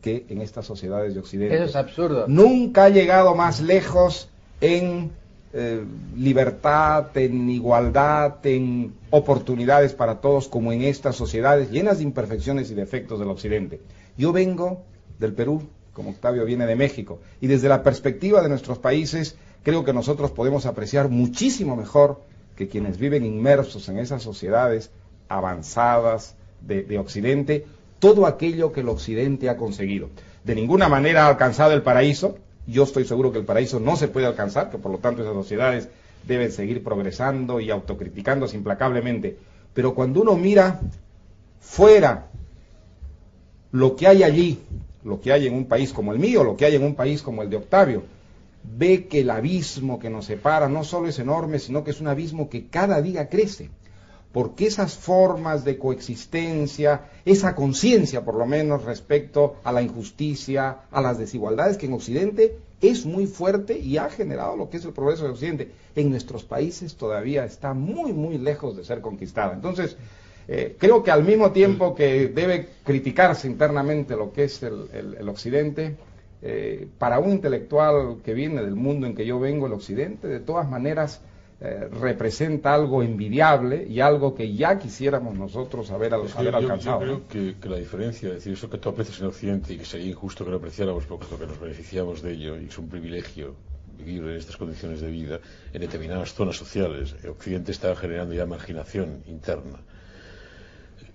que 0.00 0.26
en 0.28 0.40
estas 0.40 0.66
sociedades 0.66 1.14
de 1.14 1.20
Occidente. 1.20 1.54
Eso 1.54 1.64
es 1.64 1.76
absurdo. 1.76 2.26
Nunca 2.28 2.84
ha 2.84 2.88
llegado 2.88 3.34
más 3.34 3.60
lejos 3.60 4.28
en 4.60 5.12
eh, 5.52 5.84
libertad, 6.16 7.16
en 7.16 7.50
igualdad, 7.50 8.44
en 8.46 8.94
oportunidades 9.10 9.92
para 9.92 10.20
todos 10.20 10.48
como 10.48 10.72
en 10.72 10.82
estas 10.82 11.14
sociedades 11.14 11.70
llenas 11.70 11.98
de 11.98 12.04
imperfecciones 12.04 12.70
y 12.70 12.74
defectos 12.74 13.18
del 13.18 13.28
Occidente. 13.28 13.80
Yo 14.16 14.32
vengo 14.32 14.82
del 15.18 15.34
Perú, 15.34 15.62
como 15.92 16.10
Octavio 16.10 16.44
viene 16.44 16.66
de 16.66 16.76
México, 16.76 17.20
y 17.40 17.46
desde 17.46 17.68
la 17.68 17.82
perspectiva 17.82 18.42
de 18.42 18.48
nuestros 18.48 18.78
países 18.78 19.36
creo 19.62 19.84
que 19.84 19.92
nosotros 19.92 20.30
podemos 20.30 20.66
apreciar 20.66 21.08
muchísimo 21.08 21.76
mejor 21.76 22.20
que 22.56 22.68
quienes 22.68 22.98
viven 22.98 23.24
inmersos 23.24 23.88
en 23.88 23.98
esas 23.98 24.22
sociedades 24.22 24.90
avanzadas 25.28 26.34
de, 26.60 26.98
Occidente, 26.98 27.66
todo 27.98 28.26
aquello 28.26 28.72
que 28.72 28.80
el 28.80 28.88
Occidente 28.88 29.48
ha 29.48 29.56
conseguido. 29.56 30.10
De 30.44 30.54
ninguna 30.54 30.88
manera 30.88 31.24
ha 31.24 31.28
alcanzado 31.28 31.72
el 31.72 31.82
paraíso, 31.82 32.36
yo 32.66 32.84
estoy 32.84 33.04
seguro 33.04 33.32
que 33.32 33.38
el 33.38 33.44
paraíso 33.44 33.80
no 33.80 33.96
se 33.96 34.08
puede 34.08 34.26
alcanzar, 34.26 34.70
que 34.70 34.78
por 34.78 34.92
lo 34.92 34.98
tanto 34.98 35.22
esas 35.22 35.34
sociedades 35.34 35.88
deben 36.26 36.52
seguir 36.52 36.84
progresando 36.84 37.60
y 37.60 37.70
autocriticándose 37.70 38.56
implacablemente. 38.56 39.36
Pero 39.74 39.94
cuando 39.94 40.20
uno 40.22 40.36
mira 40.36 40.80
fuera 41.60 42.28
lo 43.72 43.96
que 43.96 44.06
hay 44.06 44.22
allí, 44.22 44.60
lo 45.04 45.20
que 45.20 45.32
hay 45.32 45.46
en 45.46 45.54
un 45.54 45.66
país 45.66 45.92
como 45.92 46.12
el 46.12 46.18
mío, 46.18 46.44
lo 46.44 46.56
que 46.56 46.64
hay 46.64 46.76
en 46.76 46.84
un 46.84 46.94
país 46.94 47.22
como 47.22 47.42
el 47.42 47.50
de 47.50 47.56
Octavio, 47.56 48.02
ve 48.64 49.06
que 49.06 49.20
el 49.20 49.30
abismo 49.30 49.98
que 49.98 50.10
nos 50.10 50.26
separa 50.26 50.68
no 50.68 50.84
solo 50.84 51.08
es 51.08 51.18
enorme, 51.18 51.58
sino 51.58 51.82
que 51.82 51.90
es 51.90 52.00
un 52.00 52.08
abismo 52.08 52.48
que 52.48 52.66
cada 52.66 53.02
día 53.02 53.28
crece 53.28 53.70
porque 54.32 54.66
esas 54.66 54.94
formas 54.94 55.64
de 55.64 55.78
coexistencia, 55.78 57.02
esa 57.24 57.54
conciencia 57.54 58.24
por 58.24 58.34
lo 58.34 58.46
menos 58.46 58.84
respecto 58.84 59.56
a 59.62 59.72
la 59.72 59.82
injusticia, 59.82 60.78
a 60.90 61.00
las 61.02 61.18
desigualdades 61.18 61.76
que 61.76 61.86
en 61.86 61.92
Occidente 61.92 62.56
es 62.80 63.04
muy 63.04 63.26
fuerte 63.26 63.78
y 63.78 63.98
ha 63.98 64.08
generado 64.08 64.56
lo 64.56 64.70
que 64.70 64.78
es 64.78 64.84
el 64.84 64.92
progreso 64.92 65.24
de 65.24 65.30
Occidente, 65.30 65.72
en 65.94 66.10
nuestros 66.10 66.44
países 66.44 66.96
todavía 66.96 67.44
está 67.44 67.74
muy, 67.74 68.12
muy 68.12 68.38
lejos 68.38 68.76
de 68.76 68.84
ser 68.84 69.02
conquistada. 69.02 69.52
Entonces, 69.52 69.96
eh, 70.48 70.76
creo 70.78 71.02
que 71.02 71.10
al 71.10 71.24
mismo 71.24 71.52
tiempo 71.52 71.94
que 71.94 72.28
debe 72.28 72.68
criticarse 72.84 73.46
internamente 73.46 74.16
lo 74.16 74.32
que 74.32 74.44
es 74.44 74.62
el, 74.62 75.28
Occidente, 75.28 75.96
eh, 76.42 76.88
para 76.98 77.18
un 77.18 77.30
intelectual 77.30 78.18
que 78.24 78.34
viene 78.34 78.62
del 78.62 78.74
mundo 78.74 79.06
en 79.06 79.14
que 79.14 79.24
yo 79.24 79.38
vengo, 79.38 79.66
el 79.66 79.72
Occidente, 79.72 80.26
de 80.28 80.40
todas 80.40 80.68
maneras, 80.68 81.22
eh, 81.64 81.88
representa 82.00 82.74
algo 82.74 83.04
envidiable 83.04 83.86
y 83.88 84.00
algo 84.00 84.34
que 84.34 84.52
ya 84.52 84.80
quisiéramos 84.80 85.36
nosotros 85.36 85.92
haber, 85.92 86.12
alcanzado. 86.12 87.06
Yo 87.06 87.22
creo 87.28 87.54
que, 87.60 87.68
la 87.68 87.76
diferencia, 87.76 88.30
es 88.30 88.34
decir, 88.34 88.54
eso 88.54 88.68
que 88.68 88.78
tú 88.78 88.88
aprecias 88.88 89.20
en 89.20 89.28
Occidente 89.28 89.72
y 89.72 89.78
que 89.78 89.84
sería 89.84 90.08
injusto 90.08 90.44
que 90.44 90.50
lo 90.50 90.56
apreciáramos 90.56 91.06
porque 91.06 91.26
que 91.36 91.46
nos 91.46 91.60
beneficiamos 91.60 92.20
de 92.20 92.32
ello 92.32 92.60
y 92.60 92.64
es 92.64 92.76
un 92.78 92.88
privilegio 92.88 93.54
vivir 93.96 94.24
en 94.24 94.30
estas 94.30 94.56
condiciones 94.56 95.02
de 95.02 95.10
vida 95.12 95.38
en 95.72 95.80
determinadas 95.80 96.34
zonas 96.34 96.56
sociales. 96.56 97.14
El 97.22 97.30
Occidente 97.30 97.70
está 97.70 97.94
generando 97.94 98.34
ya 98.34 98.44
marginación 98.44 99.22
interna. 99.28 99.78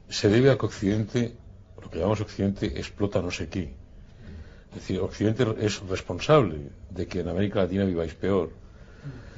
Se 0.10 0.30
debe 0.30 0.52
a 0.52 0.58
que 0.58 0.65
Occidente, 0.65 1.34
lo 1.82 1.89
que 1.89 1.98
llamamos 2.00 2.22
Occidente, 2.22 2.65
explota 2.80 3.22
no 3.22 3.32
sé 3.32 3.50
qué. 3.50 3.74
Es 4.70 4.76
decir, 4.76 5.00
Occidente 5.00 5.46
es 5.60 5.82
responsable 5.88 6.58
de 6.89 7.08
que 7.08 7.22
en 7.22 7.30
América 7.30 7.60
Latina 7.60 7.86
viváis 7.86 8.13
peor 8.13 8.50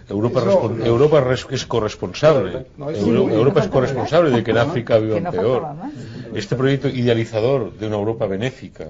Europa, 0.09 0.41
Europa 0.85 1.23
es 1.51 1.65
corresponsable. 1.65 2.65
Europa 2.77 3.59
es 3.61 3.67
corresponsable 3.67 4.31
de 4.31 4.43
que 4.43 4.51
en 4.51 4.57
África 4.57 4.97
vivan 4.97 5.31
peor. 5.31 5.67
Este 6.33 6.55
proyecto 6.55 6.87
idealizador 6.87 7.73
de 7.73 7.87
una 7.87 7.97
Europa 7.97 8.25
benéfica. 8.25 8.87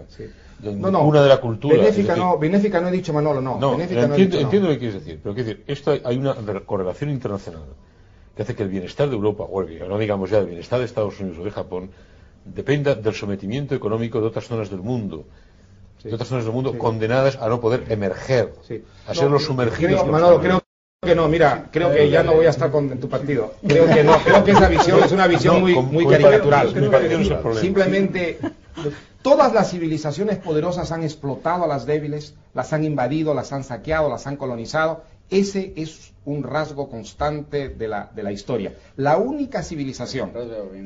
No, 0.62 0.92
no, 0.92 1.02
una 1.04 1.22
de 1.22 1.30
la 1.30 1.38
cultura. 1.38 1.78
Benéfica, 1.78 2.16
no, 2.16 2.38
benéfica 2.38 2.82
no 2.82 2.90
he 2.90 2.92
dicho 2.92 3.14
Manolo, 3.14 3.42
no. 3.42 3.60
no 3.60 3.80
entiendo, 3.80 4.16
entiendo 4.16 4.68
lo 4.68 4.74
que 4.74 4.80
quieres 4.80 4.96
decir, 4.96 5.20
pero 5.22 5.34
quiero 5.34 5.50
decir, 5.50 5.64
esto 5.68 5.98
hay 6.04 6.18
una 6.18 6.36
correlación 6.66 7.10
internacional 7.10 7.64
que 8.40 8.44
hace 8.44 8.56
que 8.56 8.64
el 8.64 8.70
bienestar 8.70 9.10
de 9.10 9.16
Europa, 9.16 9.44
o 9.44 9.62
no 9.64 9.98
digamos 9.98 10.30
ya 10.30 10.38
el 10.38 10.46
bienestar 10.46 10.80
de 10.80 10.86
Estados 10.86 11.20
Unidos 11.20 11.40
o 11.40 11.44
de 11.44 11.52
Japón, 11.52 11.92
dependa 12.46 12.96
del 12.96 13.14
sometimiento 13.14 13.76
económico 13.76 14.22
de 14.22 14.28
otras 14.28 14.46
zonas 14.46 14.70
del 14.70 14.80
mundo. 14.80 15.26
De 16.02 16.14
otras 16.14 16.30
zonas 16.30 16.46
del 16.46 16.54
mundo 16.54 16.78
condenadas 16.78 17.36
a 17.36 17.50
no 17.50 17.60
poder 17.60 17.84
emerger, 17.90 18.54
a 19.06 19.14
ser 19.14 19.30
los 19.30 19.44
sumergidos. 19.44 20.08
Manolo, 20.08 20.40
creo 20.40 20.64
que 21.06 21.16
no, 21.16 21.28
mira, 21.28 21.68
creo 21.70 21.92
que 21.92 22.10
ya 22.10 22.24
no 22.24 22.34
voy 22.34 22.46
a 22.46 22.52
estar 22.52 22.72
con, 22.72 22.90
en 22.90 23.02
tu 23.02 23.10
partido. 23.10 23.56
Creo 23.68 23.88
que 23.88 24.06
no, 24.06 24.18
creo 24.20 24.42
que 24.46 24.52
esa 24.52 24.70
visión 24.70 25.04
es 25.04 25.12
una 25.12 25.28
visión 25.28 25.60
muy, 25.60 25.76
muy 25.76 26.08
caricatural. 26.08 26.74
Simplemente 27.60 28.40
todas 29.22 29.52
las 29.52 29.70
civilizaciones 29.70 30.38
poderosas 30.38 30.94
han 30.94 31.04
explotado 31.04 31.66
a 31.66 31.68
las 31.68 31.86
débiles, 31.86 32.36
las 32.54 32.72
han 32.72 32.86
invadido, 32.86 33.34
las 33.34 33.52
han 33.52 33.66
saqueado, 33.66 34.08
las 34.08 34.28
han 34.28 34.38
colonizado. 34.38 35.04
Ese 35.30 35.74
es 35.76 36.14
un 36.26 36.44
rasgo 36.44 36.90
constante 36.90 37.70
de 37.70 37.88
la, 37.88 38.12
de 38.16 38.24
la 38.24 38.32
historia. 38.32 38.74
La 38.96 39.18
única 39.18 39.64
civilización 39.64 40.32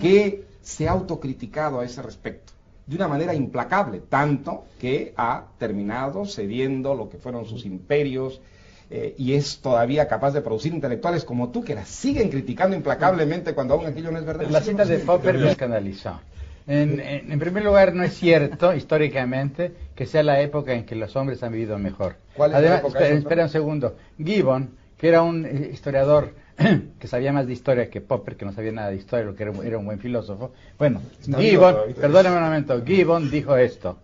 que 0.01 0.45
se 0.61 0.87
ha 0.87 0.91
autocriticado 0.91 1.79
a 1.79 1.85
ese 1.85 2.01
respecto 2.01 2.53
de 2.85 2.95
una 2.97 3.07
manera 3.07 3.33
implacable, 3.33 4.01
tanto 4.09 4.65
que 4.79 5.13
ha 5.15 5.45
terminado 5.57 6.25
cediendo 6.25 6.95
lo 6.95 7.09
que 7.09 7.17
fueron 7.17 7.45
sus 7.45 7.65
imperios, 7.65 8.41
eh, 8.89 9.15
y 9.17 9.33
es 9.33 9.59
todavía 9.59 10.07
capaz 10.07 10.31
de 10.31 10.41
producir 10.41 10.73
intelectuales 10.73 11.23
como 11.23 11.49
tú 11.49 11.63
que 11.63 11.73
la 11.73 11.85
siguen 11.85 12.29
criticando 12.29 12.75
implacablemente 12.75 13.53
cuando 13.53 13.75
aún 13.75 13.85
aquello 13.85 14.11
no 14.11 14.19
es 14.19 14.25
verdad. 14.25 14.47
La 14.49 14.61
cita 14.61 14.85
de 14.85 14.99
Popper 14.99 15.37
me 15.37 15.51
escandalizó. 15.51 16.19
En, 16.65 16.99
en, 16.99 17.39
primer 17.39 17.63
lugar, 17.63 17.93
no 17.93 18.03
es 18.03 18.13
cierto 18.13 18.73
históricamente 18.75 19.71
que 19.95 20.05
sea 20.05 20.23
la 20.23 20.39
época 20.41 20.73
en 20.73 20.85
que 20.85 20.95
los 20.95 21.15
hombres 21.15 21.43
han 21.43 21.51
vivido 21.51 21.77
mejor. 21.77 22.15
¿Cuál 22.35 22.51
es 22.51 22.57
Además, 22.57 22.81
la 22.81 22.87
época 22.87 22.99
espera, 22.99 23.19
espera 23.19 23.43
un 23.43 23.49
segundo. 23.49 23.95
Gibbon, 24.17 24.69
que 24.97 25.09
era 25.09 25.21
un 25.21 25.45
eh, 25.45 25.69
historiador 25.73 26.33
que 26.99 27.07
sabía 27.07 27.33
más 27.33 27.47
de 27.47 27.53
historia 27.53 27.89
que 27.89 28.01
Popper, 28.01 28.35
que 28.35 28.45
no 28.45 28.53
sabía 28.53 28.71
nada 28.71 28.89
de 28.89 28.95
historia, 28.95 29.25
lo 29.25 29.35
que 29.35 29.43
era, 29.43 29.53
era 29.63 29.77
un 29.77 29.85
buen 29.85 29.99
filósofo. 29.99 30.53
Bueno, 30.77 31.01
Gibbon, 31.21 31.75
perdóname 31.99 32.37
un 32.37 32.43
momento, 32.43 32.83
Gibbon 32.85 33.29
dijo 33.29 33.57
esto 33.57 33.97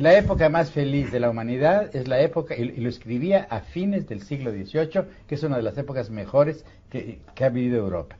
la 0.00 0.16
época 0.16 0.48
más 0.48 0.70
feliz 0.70 1.12
de 1.12 1.20
la 1.20 1.28
humanidad 1.28 1.94
es 1.94 2.08
la 2.08 2.20
época, 2.20 2.56
y, 2.56 2.64
lo 2.64 2.88
escribía 2.88 3.46
a 3.50 3.60
fines 3.60 4.08
del 4.08 4.22
siglo 4.22 4.50
XVIII, 4.50 5.02
que 5.26 5.34
es 5.34 5.42
una 5.42 5.56
de 5.56 5.62
las 5.62 5.76
épocas 5.76 6.10
mejores 6.10 6.64
que, 6.88 7.18
ha 7.38 7.48
vivido 7.50 7.78
Europa. 7.78 8.16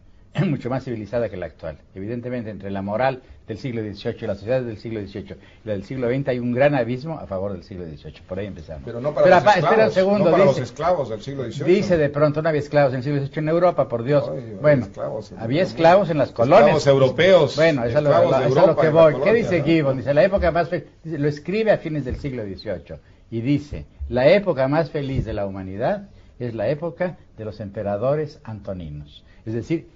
Mucho 0.46 0.70
más 0.70 0.84
civilizada 0.84 1.28
que 1.28 1.36
la 1.36 1.46
actual. 1.46 1.78
Evidentemente, 1.94 2.50
entre 2.50 2.70
la 2.70 2.82
moral 2.82 3.22
del 3.48 3.58
siglo 3.58 3.82
XVIII 3.82 4.14
y 4.20 4.26
la 4.28 4.34
sociedad 4.36 4.62
del 4.62 4.78
siglo 4.78 5.00
XVIII 5.00 5.24
y 5.64 5.66
la 5.68 5.72
del 5.72 5.82
siglo 5.82 6.08
XX 6.08 6.28
hay 6.28 6.38
un 6.38 6.52
gran 6.52 6.76
abismo 6.76 7.18
a 7.18 7.26
favor 7.26 7.50
del 7.52 7.64
siglo 7.64 7.84
XVIII. 7.84 8.22
Por 8.28 8.38
ahí 8.38 8.46
empezamos. 8.46 8.82
Pero 8.84 9.00
no 9.00 9.12
para, 9.12 9.26
los, 9.26 9.38
esclavos, 9.38 9.64
espera 9.64 9.86
un 9.86 9.92
segundo, 9.92 10.24
no 10.26 10.30
para 10.30 10.44
dice- 10.44 10.60
los 10.60 10.70
esclavos 10.70 11.08
del 11.08 11.20
siglo 11.22 11.44
XVIII. 11.50 11.64
Dice 11.74 11.96
de 11.96 12.08
pronto, 12.10 12.42
no 12.42 12.48
había 12.48 12.60
esclavos 12.60 12.92
en 12.92 12.98
el 12.98 13.02
siglo 13.02 13.18
XVIII 13.20 13.38
en 13.40 13.48
Europa, 13.48 13.88
por 13.88 14.04
Dios. 14.04 14.28
Había 14.28 14.56
bueno, 14.60 14.84
esclavos 14.86 15.32
había 15.36 15.62
esclavos 15.62 16.10
en 16.10 16.18
las 16.18 16.30
colonias. 16.30 16.76
Esclavos 16.76 16.86
europeos, 16.86 17.56
Bueno, 17.56 17.80
eso 17.82 17.90
es 17.90 17.96
a 17.96 18.00
lo, 18.00 18.10
eso 18.40 18.60
es 18.60 18.66
lo 18.68 18.76
que 18.76 18.88
voy. 18.88 19.12
¿Qué 19.14 19.18
colonia, 19.18 19.42
dice 19.42 19.58
¿no? 19.58 19.64
Gibbon? 19.64 19.96
Dice, 19.96 20.14
la 20.14 20.22
época 20.22 20.50
más 20.52 20.68
fe- 20.68 20.86
dice, 21.02 21.18
lo 21.18 21.26
escribe 21.28 21.72
a 21.72 21.78
fines 21.78 22.04
del 22.04 22.16
siglo 22.16 22.44
XVIII 22.44 22.98
y 23.32 23.40
dice, 23.40 23.84
la 24.08 24.28
época 24.28 24.68
más 24.68 24.90
feliz 24.90 25.24
de 25.24 25.32
la 25.32 25.44
humanidad 25.46 26.08
es 26.38 26.54
la 26.54 26.68
época 26.68 27.18
de 27.40 27.46
los 27.46 27.60
emperadores 27.60 28.38
antoninos. 28.44 29.24
Es 29.46 29.54
decir, 29.54 29.88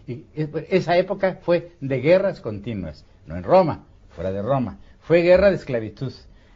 esa 0.70 0.96
época 0.96 1.40
fue 1.42 1.72
de 1.80 2.00
guerras 2.00 2.40
continuas, 2.40 3.04
no 3.26 3.37
en 3.37 3.42
Roma, 3.42 3.85
fuera 4.09 4.33
de 4.33 4.40
Roma, 4.40 4.78
fue 5.00 5.20
guerra 5.20 5.50
de 5.50 5.57
esclavitud. 5.57 6.11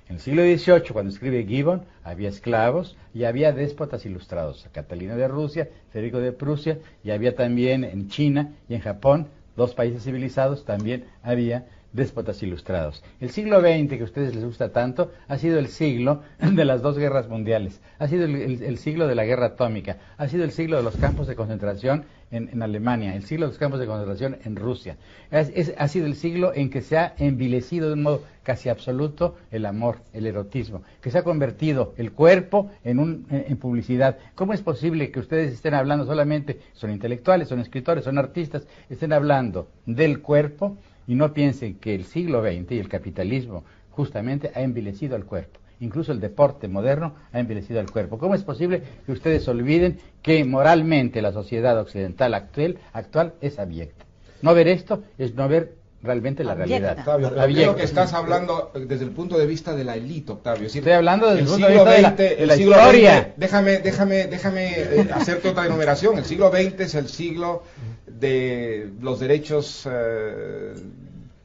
En 0.08 0.14
el 0.14 0.20
siglo 0.22 0.42
XVIII, 0.42 0.90
cuando 0.94 1.12
escribe 1.12 1.44
Gibbon, 1.44 1.84
había 2.02 2.30
esclavos 2.30 2.96
y 3.12 3.24
había 3.24 3.52
déspotas 3.52 4.06
ilustrados. 4.06 4.66
Catalina 4.72 5.14
de 5.14 5.28
Rusia, 5.28 5.68
Federico 5.90 6.20
de 6.20 6.32
Prusia, 6.32 6.78
y 7.04 7.10
había 7.10 7.36
también 7.36 7.84
en 7.84 8.08
China 8.08 8.54
y 8.70 8.74
en 8.74 8.80
Japón, 8.80 9.28
dos 9.56 9.74
países 9.74 10.04
civilizados, 10.04 10.64
también 10.64 11.04
había 11.22 11.66
déspotas 11.92 12.42
ilustrados. 12.42 13.02
El 13.20 13.30
siglo 13.30 13.60
XX, 13.60 13.88
que 13.88 14.00
a 14.02 14.04
ustedes 14.04 14.34
les 14.34 14.44
gusta 14.44 14.70
tanto, 14.70 15.10
ha 15.26 15.38
sido 15.38 15.58
el 15.58 15.68
siglo 15.68 16.22
de 16.38 16.64
las 16.64 16.82
dos 16.82 16.98
guerras 16.98 17.28
mundiales, 17.28 17.80
ha 17.98 18.08
sido 18.08 18.24
el, 18.26 18.78
siglo 18.78 19.06
de 19.06 19.14
la 19.14 19.24
guerra 19.24 19.46
atómica, 19.46 19.96
ha 20.16 20.28
sido 20.28 20.44
el 20.44 20.52
siglo 20.52 20.76
de 20.76 20.82
los 20.82 20.96
campos 20.96 21.26
de 21.26 21.34
concentración 21.34 22.04
en, 22.30 22.62
Alemania, 22.62 23.14
el 23.16 23.24
siglo 23.24 23.46
de 23.46 23.52
los 23.52 23.58
campos 23.58 23.80
de 23.80 23.86
concentración 23.86 24.36
en 24.44 24.56
Rusia. 24.56 24.98
Ha 25.30 25.88
sido 25.88 26.06
el 26.06 26.14
siglo 26.14 26.52
en 26.54 26.68
que 26.68 26.82
se 26.82 26.98
ha 26.98 27.14
envilecido 27.18 27.88
de 27.88 27.94
un 27.94 28.02
modo 28.02 28.22
casi 28.42 28.68
absoluto 28.68 29.36
el 29.50 29.64
amor, 29.64 30.00
el 30.12 30.26
erotismo, 30.26 30.82
que 31.00 31.10
se 31.10 31.18
ha 31.18 31.22
convertido 31.22 31.94
el 31.96 32.12
cuerpo 32.12 32.70
en, 32.84 32.98
un, 32.98 33.26
en 33.30 33.56
publicidad. 33.56 34.18
¿Cómo 34.34 34.52
es 34.52 34.60
posible 34.60 35.10
que 35.10 35.20
ustedes 35.20 35.54
estén 35.54 35.72
hablando 35.72 36.04
solamente, 36.04 36.60
son 36.74 36.90
intelectuales, 36.90 37.48
son 37.48 37.60
escritores, 37.60 38.04
son 38.04 38.18
artistas, 38.18 38.66
estén 38.90 39.14
hablando 39.14 39.68
del 39.86 40.20
cuerpo 40.20 40.76
y 41.08 41.16
no 41.16 41.32
piensen 41.32 41.74
que 41.74 41.96
el 41.96 42.04
siglo 42.04 42.42
XX 42.42 42.72
y 42.72 42.78
el 42.78 42.88
capitalismo 42.88 43.64
justamente 43.90 44.52
ha 44.54 44.60
envilecido 44.60 45.16
al 45.16 45.24
cuerpo? 45.24 45.58
Incluso 45.80 46.12
el 46.12 46.20
deporte 46.20 46.68
moderno 46.68 47.14
ha 47.32 47.40
envilecido 47.40 47.80
al 47.80 47.90
cuerpo. 47.90 48.18
¿Cómo 48.18 48.34
es 48.34 48.44
posible 48.44 48.82
que 49.06 49.12
ustedes 49.12 49.48
olviden 49.48 49.98
que 50.22 50.44
moralmente 50.44 51.22
la 51.22 51.32
sociedad 51.32 51.78
occidental 51.80 52.34
actual, 52.34 52.78
actual 52.92 53.34
es 53.40 53.58
abyecta? 53.58 54.04
No 54.42 54.54
ver 54.54 54.68
esto 54.68 55.02
es 55.16 55.34
no 55.34 55.48
ver 55.48 55.77
realmente 56.02 56.44
la 56.44 56.54
realidad. 56.54 56.98
Octavio, 56.98 57.30
creo 57.34 57.76
que 57.76 57.82
estás 57.82 58.12
hablando 58.12 58.70
desde 58.74 59.04
el 59.04 59.10
punto 59.10 59.36
de 59.38 59.46
vista 59.46 59.74
de 59.74 59.84
la 59.84 59.96
élite, 59.96 60.32
Octavio. 60.32 60.66
Es 60.66 60.72
decir, 60.72 60.80
Estoy 60.82 60.92
hablando 60.92 61.26
desde 61.28 61.40
el 61.42 61.46
punto 61.48 61.66
de 61.66 61.72
siglo 61.72 61.84
vista 61.84 61.96
de 61.96 62.02
la- 62.02 62.08
XX, 62.10 62.16
de 62.18 62.34
el 62.42 62.48
la 62.48 62.54
siglo 62.56 62.76
historia. 62.76 63.20
XX, 63.20 63.32
déjame, 63.36 63.78
déjame, 63.78 64.26
déjame 64.26 64.70
eh, 64.78 65.08
hacerte 65.12 65.48
otra 65.48 65.66
enumeración. 65.66 66.18
El 66.18 66.24
siglo 66.24 66.50
XX 66.50 66.80
es 66.80 66.94
el 66.94 67.08
siglo 67.08 67.62
de 68.06 68.90
los 69.00 69.20
derechos 69.20 69.88
eh, 69.90 70.74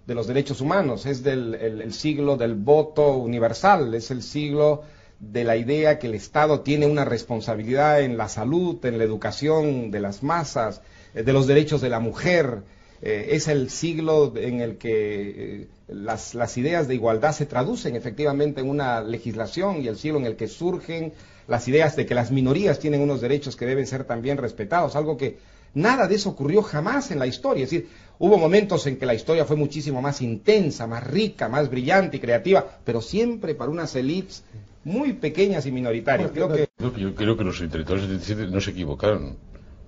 de 0.05 0.15
los 0.15 0.27
derechos 0.27 0.59
humanos, 0.61 1.05
es 1.05 1.23
del 1.23 1.55
el, 1.55 1.81
el 1.81 1.93
siglo 1.93 2.35
del 2.35 2.55
voto 2.55 3.15
universal, 3.17 3.93
es 3.95 4.11
el 4.11 4.21
siglo 4.21 4.83
de 5.19 5.45
la 5.45 5.55
idea 5.55 5.97
que 5.97 6.07
el 6.07 6.13
Estado 6.15 6.59
tiene 6.59 6.85
una 6.87 7.05
responsabilidad 7.05 8.01
en 8.01 8.17
la 8.17 8.27
salud, 8.27 8.83
en 8.85 8.97
la 8.97 9.05
educación 9.05 9.91
de 9.91 10.01
las 10.01 10.21
masas, 10.21 10.81
eh, 11.15 11.23
de 11.23 11.31
los 11.33 11.47
derechos 11.47 11.79
de 11.81 11.89
la 11.89 11.99
mujer. 11.99 12.59
Eh, 13.05 13.35
es 13.35 13.49
el 13.49 13.69
siglo 13.69 14.31
en 14.37 14.61
el 14.61 14.77
que 14.77 15.65
eh, 15.65 15.67
las, 15.89 16.57
ideas 16.57 16.87
de 16.87 16.95
igualdad 16.95 17.33
se 17.33 17.45
traducen 17.45 17.97
efectivamente 17.97 18.61
en 18.61 18.69
una 18.69 19.01
legislación 19.01 19.81
y 19.81 19.89
el 19.89 19.97
siglo 19.97 20.19
en 20.19 20.25
el 20.25 20.37
que 20.37 20.47
surgen 20.47 21.11
las 21.49 21.67
ideas 21.67 21.97
de 21.97 22.05
que 22.05 22.15
las 22.15 22.31
minorías 22.31 22.79
tienen 22.79 23.01
unos 23.01 23.19
derechos 23.19 23.57
que 23.57 23.65
deben 23.65 23.87
ser 23.87 24.05
también 24.05 24.37
respetados, 24.37 24.95
algo 24.95 25.17
que 25.17 25.37
nada 25.73 26.07
de 26.07 26.15
eso 26.15 26.29
ocurrió 26.29 26.61
jamás 26.61 27.11
en 27.11 27.19
la 27.19 27.27
historia. 27.27 27.65
Es 27.65 27.71
decir, 27.71 27.89
hubo 28.19 28.37
momentos 28.37 28.87
en 28.87 28.95
que 28.95 29.05
la 29.05 29.15
historia 29.15 29.43
fue 29.43 29.57
muchísimo 29.57 30.01
más 30.01 30.21
intensa, 30.21 30.87
más 30.87 31.03
rica, 31.05 31.49
más 31.49 31.69
brillante 31.69 32.15
y 32.15 32.19
creativa, 32.21 32.65
pero 32.85 33.01
siempre 33.01 33.53
para 33.53 33.69
unas 33.69 33.93
élites 33.97 34.45
muy 34.85 35.11
pequeñas 35.11 35.65
y 35.65 35.73
minoritarias. 35.73 36.31
Creo 36.31 36.47
que 36.47 36.69
Yo 36.79 37.13
creo 37.15 37.35
que 37.35 37.43
los 37.43 37.59
intelectuales 37.59 38.07
del 38.07 38.21
77 38.21 38.49
no 38.49 38.61
se 38.61 38.71
equivocaron. 38.71 39.35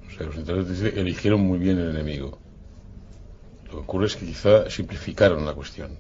O 0.05 0.17
sea, 0.17 0.27
los 0.27 0.35
intelectuales 0.35 0.67
del 0.67 0.75
77 0.75 0.99
eligieron 0.99 1.39
muy 1.39 1.59
bien 1.59 1.77
el 1.77 1.91
enemigo. 1.91 2.39
Lo 3.65 3.71
que 3.71 3.77
ocurre 3.77 4.05
es 4.07 4.15
que 4.15 4.25
quizá 4.25 4.69
simplificaron 4.69 5.45
la 5.45 5.53
cuestión. 5.53 5.91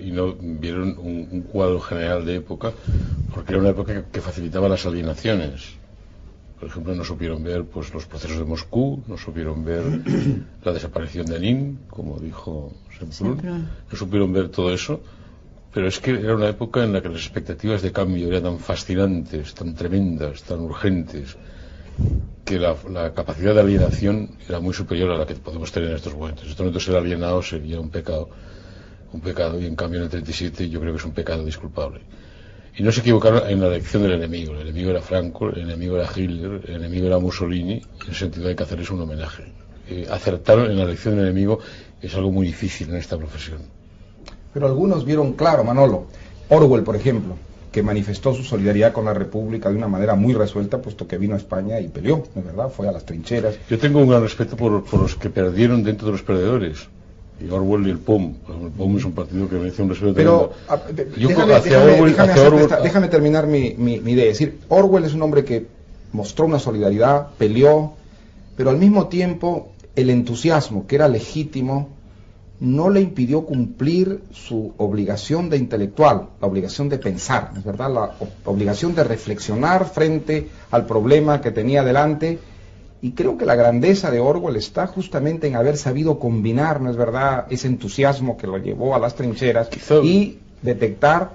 Y 0.00 0.10
no 0.10 0.34
vieron 0.34 0.96
un, 0.98 1.28
un 1.30 1.42
cuadro 1.42 1.80
general 1.80 2.24
de 2.24 2.36
época, 2.36 2.72
porque 3.34 3.52
era 3.52 3.60
una 3.60 3.70
época 3.70 4.04
que, 4.10 4.20
facilitaba 4.20 4.68
las 4.68 4.86
alienaciones. 4.86 5.74
Por 6.58 6.68
ejemplo, 6.68 6.94
no 6.94 7.04
supieron 7.04 7.42
ver 7.42 7.64
pues, 7.64 7.92
los 7.92 8.06
procesos 8.06 8.38
de 8.38 8.44
Moscú, 8.44 9.02
no 9.06 9.18
supieron 9.18 9.64
ver 9.64 9.82
la 10.64 10.72
desaparición 10.72 11.26
de 11.26 11.38
Lenin, 11.38 11.78
como 11.88 12.18
dijo 12.18 12.72
Semprún. 12.98 13.68
no 13.90 13.96
supieron 13.96 14.32
ver 14.32 14.48
todo 14.48 14.72
eso, 14.72 15.00
pero 15.72 15.88
es 15.88 16.00
que 16.00 16.12
era 16.12 16.34
una 16.34 16.48
época 16.48 16.82
en 16.82 16.92
la 16.92 17.00
que 17.00 17.08
las 17.08 17.20
expectativas 17.20 17.82
de 17.82 17.92
cambio 17.92 18.28
eran 18.28 18.42
tan 18.42 18.58
fascinantes, 18.58 19.54
tan 19.54 19.74
tremendas, 19.74 20.42
tan 20.42 20.60
urgentes, 20.60 21.36
que 22.44 22.58
la, 22.58 22.76
la 22.90 23.12
capacidad 23.14 23.54
de 23.54 23.60
alienación 23.60 24.30
era 24.48 24.60
muy 24.60 24.74
superior 24.74 25.10
a 25.12 25.18
la 25.18 25.26
que 25.26 25.34
podemos 25.34 25.70
tener 25.70 25.90
en 25.90 25.96
estos 25.96 26.14
momentos. 26.14 26.44
En 26.44 26.50
estos 26.50 26.64
momentos 26.64 26.84
ser 26.84 26.96
alienado 26.96 27.42
sería 27.42 27.78
un 27.80 27.90
pecado, 27.90 28.28
un 29.12 29.20
pecado, 29.20 29.60
y 29.60 29.66
en 29.66 29.76
cambio 29.76 29.98
en 29.98 30.04
el 30.04 30.10
37 30.10 30.68
yo 30.68 30.80
creo 30.80 30.92
que 30.92 30.98
es 30.98 31.04
un 31.04 31.12
pecado 31.12 31.44
disculpable. 31.44 32.00
Y 32.76 32.82
no 32.82 32.92
se 32.92 33.00
equivocaron 33.00 33.48
en 33.48 33.60
la 33.60 33.66
elección 33.66 34.02
del 34.02 34.12
enemigo. 34.12 34.54
El 34.54 34.62
enemigo 34.62 34.90
era 34.90 35.02
Franco, 35.02 35.48
el 35.50 35.60
enemigo 35.60 35.96
era 35.96 36.08
Hitler, 36.14 36.62
el 36.66 36.76
enemigo 36.76 37.06
era 37.06 37.18
Mussolini. 37.18 37.74
En 37.74 38.10
ese 38.10 38.20
sentido 38.20 38.48
hay 38.48 38.54
que 38.54 38.62
hacerles 38.62 38.90
un 38.90 39.02
homenaje. 39.02 39.44
Eh, 39.88 40.06
en 40.08 40.76
la 40.76 40.82
elección 40.84 41.16
del 41.16 41.26
enemigo 41.26 41.58
es 42.00 42.14
algo 42.14 42.30
muy 42.30 42.46
difícil 42.46 42.88
en 42.90 42.96
esta 42.96 43.18
profesión. 43.18 43.60
Pero 44.54 44.66
algunos 44.66 45.04
vieron 45.04 45.34
claro, 45.34 45.64
Manolo. 45.64 46.06
Orwell, 46.48 46.82
por 46.82 46.96
ejemplo, 46.96 47.36
que 47.72 47.82
manifestó 47.82 48.34
su 48.34 48.42
solidaridad 48.42 48.92
con 48.92 49.04
la 49.04 49.14
República 49.14 49.70
de 49.70 49.76
una 49.76 49.86
manera 49.88 50.14
muy 50.16 50.34
resuelta, 50.34 50.78
puesto 50.82 51.06
que 51.06 51.18
vino 51.18 51.34
a 51.34 51.38
España 51.38 51.78
y 51.80 51.88
peleó, 51.88 52.24
¿no 52.34 52.40
es 52.40 52.46
verdad? 52.46 52.68
Fue 52.68 52.88
a 52.88 52.92
las 52.92 53.04
trincheras. 53.04 53.54
Yo 53.68 53.78
tengo 53.78 54.00
un 54.00 54.08
gran 54.08 54.22
respeto 54.22 54.56
por, 54.56 54.82
por 54.84 55.00
los 55.02 55.14
que 55.14 55.30
perdieron 55.30 55.84
dentro 55.84 56.06
de 56.06 56.12
los 56.12 56.22
perdedores. 56.22 56.88
Y 57.40 57.48
Orwell 57.48 57.86
y 57.86 57.90
el 57.90 57.98
POM. 57.98 58.34
El 58.64 58.70
POM 58.72 58.98
es 58.98 59.04
un 59.04 59.12
partido 59.12 59.48
que 59.48 59.54
merece 59.56 59.82
un 59.82 59.88
respeto 59.88 60.12
Pero 60.14 60.52
a- 60.68 60.76
de- 60.76 61.08
Yo 61.16 61.28
déjame, 61.28 61.54
hacia 61.54 61.78
déjame- 61.78 61.92
Orwell- 62.00 62.10
déjame 62.10 62.32
hacia 62.32 62.32
hacerte 62.42 62.56
Orwell- 62.56 62.62
esta- 62.64 62.80
déjame 62.82 63.08
terminar 63.08 63.46
mi, 63.46 63.74
mi- 63.78 64.00
mi 64.00 64.12
idea. 64.12 64.24
Es 64.24 64.38
decir, 64.38 64.58
Orwell 64.68 65.04
es 65.04 65.14
un 65.14 65.22
hombre 65.22 65.44
que 65.44 65.66
mostró 66.12 66.44
una 66.46 66.58
solidaridad, 66.58 67.28
peleó, 67.38 67.92
pero 68.56 68.70
al 68.70 68.76
mismo 68.76 69.06
tiempo 69.06 69.70
el 69.96 70.10
entusiasmo, 70.10 70.86
que 70.86 70.96
era 70.96 71.08
legítimo, 71.08 71.88
no 72.60 72.90
le 72.90 73.00
impidió 73.00 73.46
cumplir 73.46 74.22
su 74.32 74.74
obligación 74.76 75.48
de 75.48 75.56
intelectual, 75.56 76.28
la 76.40 76.46
obligación 76.46 76.90
de 76.90 76.98
pensar, 76.98 77.50
¿no 77.54 77.60
es 77.60 77.64
verdad? 77.64 77.90
La 77.92 78.10
obligación 78.44 78.94
de 78.94 79.02
reflexionar 79.02 79.86
frente 79.86 80.48
al 80.70 80.84
problema 80.86 81.40
que 81.40 81.50
tenía 81.50 81.82
delante. 81.82 82.38
Y 83.02 83.12
creo 83.12 83.38
que 83.38 83.46
la 83.46 83.54
grandeza 83.54 84.10
de 84.10 84.20
Orwell 84.20 84.56
está 84.56 84.86
justamente 84.86 85.46
en 85.46 85.56
haber 85.56 85.78
sabido 85.78 86.18
combinar, 86.18 86.82
¿no 86.82 86.90
es 86.90 86.96
verdad?, 86.96 87.46
ese 87.48 87.66
entusiasmo 87.66 88.36
que 88.36 88.46
lo 88.46 88.58
llevó 88.58 88.94
a 88.94 88.98
las 88.98 89.14
trincheras 89.14 89.70
y 90.02 90.38
detectar 90.60 91.30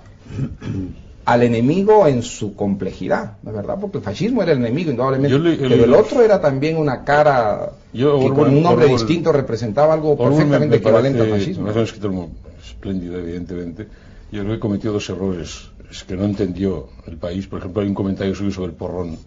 al 1.25 1.41
enemigo 1.43 2.07
en 2.07 2.21
su 2.21 2.55
complejidad, 2.55 3.37
¿no 3.43 3.49
es 3.49 3.55
verdad? 3.55 3.77
Porque 3.81 3.97
el 3.97 4.03
fascismo 4.03 4.43
era 4.43 4.51
el 4.51 4.59
enemigo, 4.59 4.91
indudablemente, 4.91 5.37
le- 5.39 5.53
el- 5.53 5.57
pero 5.69 5.83
el 5.85 5.93
otro 5.93 6.21
era 6.21 6.39
también 6.39 6.77
una 6.77 7.03
cara 7.03 7.71
Yo, 7.93 8.19
que 8.19 8.25
Orwell- 8.27 8.35
con 8.35 8.49
un 8.55 8.61
nombre 8.63 8.85
Orwell- 8.85 8.91
distinto 8.97 9.31
representaba 9.31 9.93
algo 9.93 10.15
perfectamente 10.17 10.67
me 10.67 10.75
equivalente 10.77 11.21
al 11.21 11.29
fascismo. 11.31 11.63
me 11.63 11.71
parece 11.71 11.79
un 11.79 11.85
escritor 11.85 12.11
muy 12.11 12.27
espléndido, 12.63 13.17
evidentemente. 13.19 13.87
Yo 14.31 14.41
creo 14.41 14.53
que 14.53 14.59
cometió 14.59 14.91
dos 14.91 15.09
errores. 15.09 15.69
Es 15.89 16.03
que 16.03 16.15
no 16.15 16.25
entendió 16.25 16.89
el 17.07 17.15
país. 17.17 17.47
Por 17.47 17.59
ejemplo, 17.59 17.81
hay 17.81 17.87
un 17.87 17.93
comentario 17.95 18.33
suyo 18.35 18.51
sobre 18.51 18.71
el 18.71 18.73
porrón. 18.75 19.17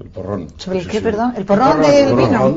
El 0.00 0.08
porrón. 0.10 0.46
¿Sobre 0.58 0.78
el 0.80 0.86
qué, 0.86 0.98
sí. 0.98 1.02
perdón? 1.02 1.32
¿El 1.36 1.44
porrón 1.44 1.80
del 1.82 2.14
vino? 2.14 2.56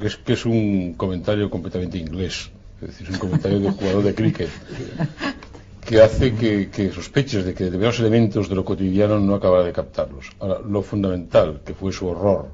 Que 0.00 0.06
es, 0.06 0.16
que 0.18 0.32
es 0.34 0.46
un 0.46 0.94
comentario 0.96 1.50
completamente 1.50 1.98
inglés. 1.98 2.50
Es 2.80 2.88
decir, 2.88 3.06
es 3.08 3.14
un 3.14 3.18
comentario 3.18 3.58
de 3.60 3.70
jugador 3.70 4.02
de 4.04 4.14
cricket. 4.14 4.48
Que 5.86 6.00
hace 6.00 6.34
que, 6.34 6.70
que 6.70 6.90
sospeches 6.90 7.44
de 7.44 7.52
que 7.54 7.64
determinados 7.64 8.00
elementos 8.00 8.48
de 8.48 8.54
lo 8.54 8.64
cotidiano 8.64 9.18
no 9.20 9.34
acabara 9.34 9.64
de 9.64 9.72
captarlos. 9.72 10.30
Ahora, 10.40 10.58
lo 10.74 10.80
fundamental, 10.82 11.60
que 11.64 11.74
fue 11.74 11.92
su 11.92 12.06
horror 12.08 12.48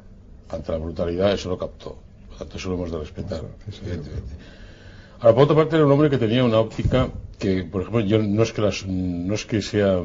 ante 0.51 0.72
la 0.72 0.78
brutalidad, 0.78 1.33
eso 1.33 1.49
lo 1.49 1.57
captó. 1.59 1.91
Por 2.26 2.33
lo 2.33 2.37
tanto, 2.39 2.57
eso 2.57 2.68
lo 2.70 2.74
hemos 2.74 2.91
de 2.91 2.99
respetar, 2.99 3.43
evidentemente. 3.83 4.33
Ahora, 5.20 5.35
por 5.35 5.45
otra 5.45 5.57
parte, 5.57 5.76
era 5.76 5.87
un 5.87 5.93
hombre 5.93 6.11
que 6.11 6.18
tenía 6.18 6.43
una 6.43 6.59
óptica 6.59 7.09
que, 7.39 7.62
por 7.64 7.83
ejemplo, 7.83 8.01
yo 8.01 8.18
no 8.20 8.43
es 8.43 8.53
que, 8.53 8.62
las, 8.62 8.85
no 8.87 9.35
es 9.35 9.45
que 9.47 9.62
sea 9.62 10.01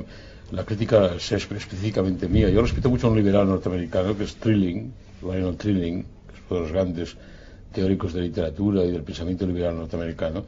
la 0.51 0.63
crítica 0.63 1.17
sea 1.19 1.39
espe- 1.39 1.55
específicamente 1.57 2.27
mía. 2.27 2.49
Yo 2.49 2.61
respeto 2.61 2.89
mucho 2.91 3.07
a 3.07 3.09
un 3.09 3.17
liberal 3.17 3.47
norteamericano 3.47 4.15
que 4.15 4.25
es 4.25 4.35
Trilling, 4.35 4.93
Lionel 5.23 5.57
Trilling, 5.57 6.03
que 6.03 6.33
es 6.35 6.41
uno 6.47 6.59
de 6.59 6.63
los 6.65 6.71
grandes 6.71 7.17
teóricos 7.73 8.13
de 8.13 8.21
literatura 8.21 8.83
y 8.85 8.91
del 8.91 9.01
pensamiento 9.01 9.47
liberal 9.47 9.75
norteamericano, 9.75 10.45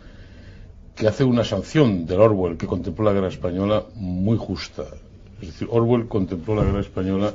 que 0.97 1.07
hace 1.07 1.23
una 1.23 1.43
sanción 1.43 2.05
del 2.05 2.19
Orwell 2.19 2.57
que 2.57 2.65
contempló 2.67 3.05
la 3.05 3.13
guerra 3.13 3.27
española 3.27 3.83
muy 3.95 4.37
justa. 4.37 4.83
Es 5.41 5.47
decir, 5.49 5.67
Orwell 5.71 6.07
contempló 6.07 6.55
la 6.55 6.63
guerra 6.63 6.79
española 6.81 7.33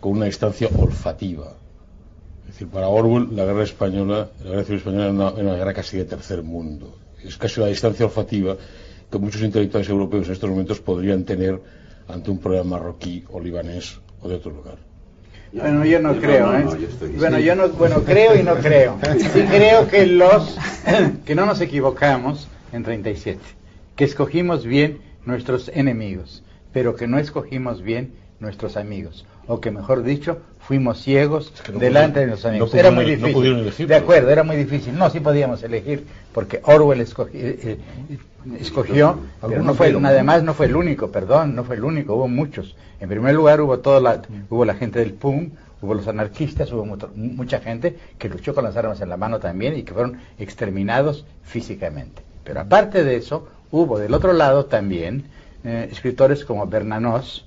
con 0.00 0.12
una 0.12 0.26
instancia 0.26 0.68
olfativa. 0.78 1.54
Es 2.42 2.54
decir, 2.54 2.68
para 2.68 2.88
Orwell 2.88 3.34
la 3.34 3.44
guerra 3.46 3.62
española, 3.64 4.28
la 4.44 4.50
guerra 4.50 4.64
civil 4.64 4.78
española 4.78 5.04
era 5.04 5.12
una, 5.12 5.28
era 5.30 5.42
una 5.42 5.54
guerra 5.56 5.72
casi 5.74 5.96
de 5.96 6.04
tercer 6.04 6.42
mundo. 6.42 6.94
Es 7.24 7.36
casi 7.38 7.60
una 7.60 7.68
distancia 7.70 8.04
olfativa 8.04 8.56
que 9.10 9.18
muchos 9.18 9.40
intelectuales 9.42 9.88
europeos 9.88 10.26
en 10.26 10.34
estos 10.34 10.50
momentos 10.50 10.80
podrían 10.80 11.24
tener 11.24 11.58
ante 12.08 12.30
un 12.30 12.38
problema 12.38 12.64
marroquí 12.78 13.24
o 13.30 13.40
libanés 13.40 13.98
o 14.22 14.28
de 14.28 14.34
otro 14.36 14.50
lugar. 14.50 14.76
Bueno, 15.50 15.82
yo 15.86 15.98
no 16.00 16.14
creo, 16.20 16.46
no, 16.52 16.58
¿eh? 16.58 16.64
no, 16.64 16.76
yo 16.76 16.88
estoy- 16.88 17.12
Bueno, 17.16 17.38
yo 17.38 17.54
no, 17.54 17.68
bueno, 17.70 18.02
creo 18.04 18.36
y 18.38 18.42
no 18.42 18.54
creo. 18.56 18.98
Sí 19.18 19.40
creo 19.50 19.88
que 19.88 20.06
los, 20.06 20.58
que 21.24 21.34
no 21.34 21.46
nos 21.46 21.62
equivocamos 21.62 22.48
en 22.72 22.82
37, 22.82 23.38
que 23.96 24.04
escogimos 24.04 24.64
bien 24.64 24.98
nuestros 25.24 25.68
enemigos, 25.74 26.42
pero 26.72 26.94
que 26.96 27.06
no 27.06 27.18
escogimos 27.18 27.82
bien 27.82 28.12
nuestros 28.40 28.76
amigos, 28.76 29.26
o 29.46 29.60
que 29.60 29.70
mejor 29.70 30.02
dicho, 30.04 30.38
fuimos 30.60 31.00
ciegos 31.02 31.52
no 31.72 31.78
delante 31.80 32.20
de 32.20 32.26
nuestros 32.26 32.50
amigos. 32.50 32.72
no 32.72 32.78
era 32.80 32.90
muy 32.90 33.04
difícil. 33.04 33.44
elegir, 33.46 33.86
de 33.88 33.94
pues. 33.94 34.02
acuerdo, 34.02 34.30
era 34.30 34.42
muy 34.44 34.56
difícil. 34.56 34.96
No, 34.96 35.10
sí 35.10 35.18
podíamos 35.20 35.62
elegir, 35.62 36.04
porque 36.32 36.60
Orwell 36.64 37.00
escogi- 37.00 37.30
eh, 37.34 37.58
eh, 37.62 37.78
escogió, 38.60 39.18
pero 39.40 39.62
no 39.62 39.74
fue, 39.74 39.88
además 40.04 40.42
no 40.42 40.54
fue 40.54 40.66
el 40.66 40.76
único, 40.76 41.10
perdón, 41.10 41.54
no 41.56 41.64
fue 41.64 41.76
el 41.76 41.84
único, 41.84 42.14
hubo 42.14 42.28
muchos. 42.28 42.76
En 43.00 43.08
primer 43.08 43.34
lugar 43.34 43.60
hubo 43.60 43.78
toda 43.80 44.00
la, 44.00 44.22
hubo 44.50 44.64
la 44.64 44.74
gente 44.74 44.98
del 45.00 45.14
PUM, 45.14 45.50
hubo 45.82 45.94
los 45.94 46.06
anarquistas, 46.06 46.70
hubo 46.72 46.84
mucho- 46.84 47.10
mucha 47.16 47.58
gente 47.60 47.96
que 48.18 48.28
luchó 48.28 48.54
con 48.54 48.64
las 48.64 48.76
armas 48.76 49.00
en 49.00 49.08
la 49.08 49.16
mano 49.16 49.38
también 49.40 49.76
y 49.76 49.82
que 49.82 49.92
fueron 49.94 50.18
exterminados 50.38 51.24
físicamente. 51.42 52.22
Pero 52.48 52.60
aparte 52.60 53.04
de 53.04 53.16
eso, 53.16 53.46
hubo 53.70 53.98
del 53.98 54.14
otro 54.14 54.32
lado 54.32 54.64
también 54.64 55.24
eh, 55.64 55.86
escritores 55.92 56.46
como 56.46 56.66
Bernanos, 56.66 57.44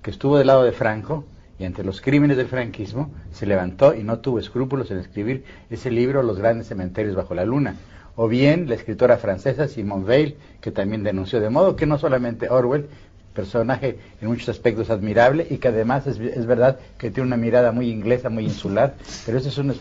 que 0.00 0.10
estuvo 0.10 0.38
del 0.38 0.46
lado 0.46 0.64
de 0.64 0.72
Franco 0.72 1.26
y 1.58 1.66
ante 1.66 1.84
los 1.84 2.00
crímenes 2.00 2.38
del 2.38 2.46
franquismo 2.46 3.10
se 3.30 3.44
levantó 3.44 3.94
y 3.94 4.02
no 4.04 4.20
tuvo 4.20 4.38
escrúpulos 4.38 4.90
en 4.90 5.00
escribir 5.00 5.44
ese 5.68 5.90
libro 5.90 6.22
Los 6.22 6.38
grandes 6.38 6.66
cementerios 6.66 7.14
bajo 7.14 7.34
la 7.34 7.44
luna. 7.44 7.74
O 8.16 8.26
bien 8.26 8.70
la 8.70 8.74
escritora 8.76 9.18
francesa 9.18 9.68
Simone 9.68 10.06
Weil, 10.06 10.36
que 10.62 10.70
también 10.70 11.04
denunció 11.04 11.40
de 11.40 11.50
modo 11.50 11.76
que 11.76 11.84
no 11.84 11.98
solamente 11.98 12.48
Orwell, 12.48 12.88
personaje 13.38 13.96
en 14.20 14.26
muchos 14.26 14.48
aspectos 14.48 14.90
admirable 14.90 15.46
y 15.48 15.58
que 15.58 15.68
además 15.68 16.08
es, 16.08 16.18
es 16.18 16.44
verdad 16.44 16.76
que 16.98 17.12
tiene 17.12 17.28
una 17.28 17.36
mirada 17.36 17.70
muy 17.70 17.88
inglesa, 17.88 18.28
muy 18.28 18.44
insular, 18.44 18.94
pero 19.24 19.38
eso 19.38 19.48
es 19.48 19.58
un, 19.58 19.72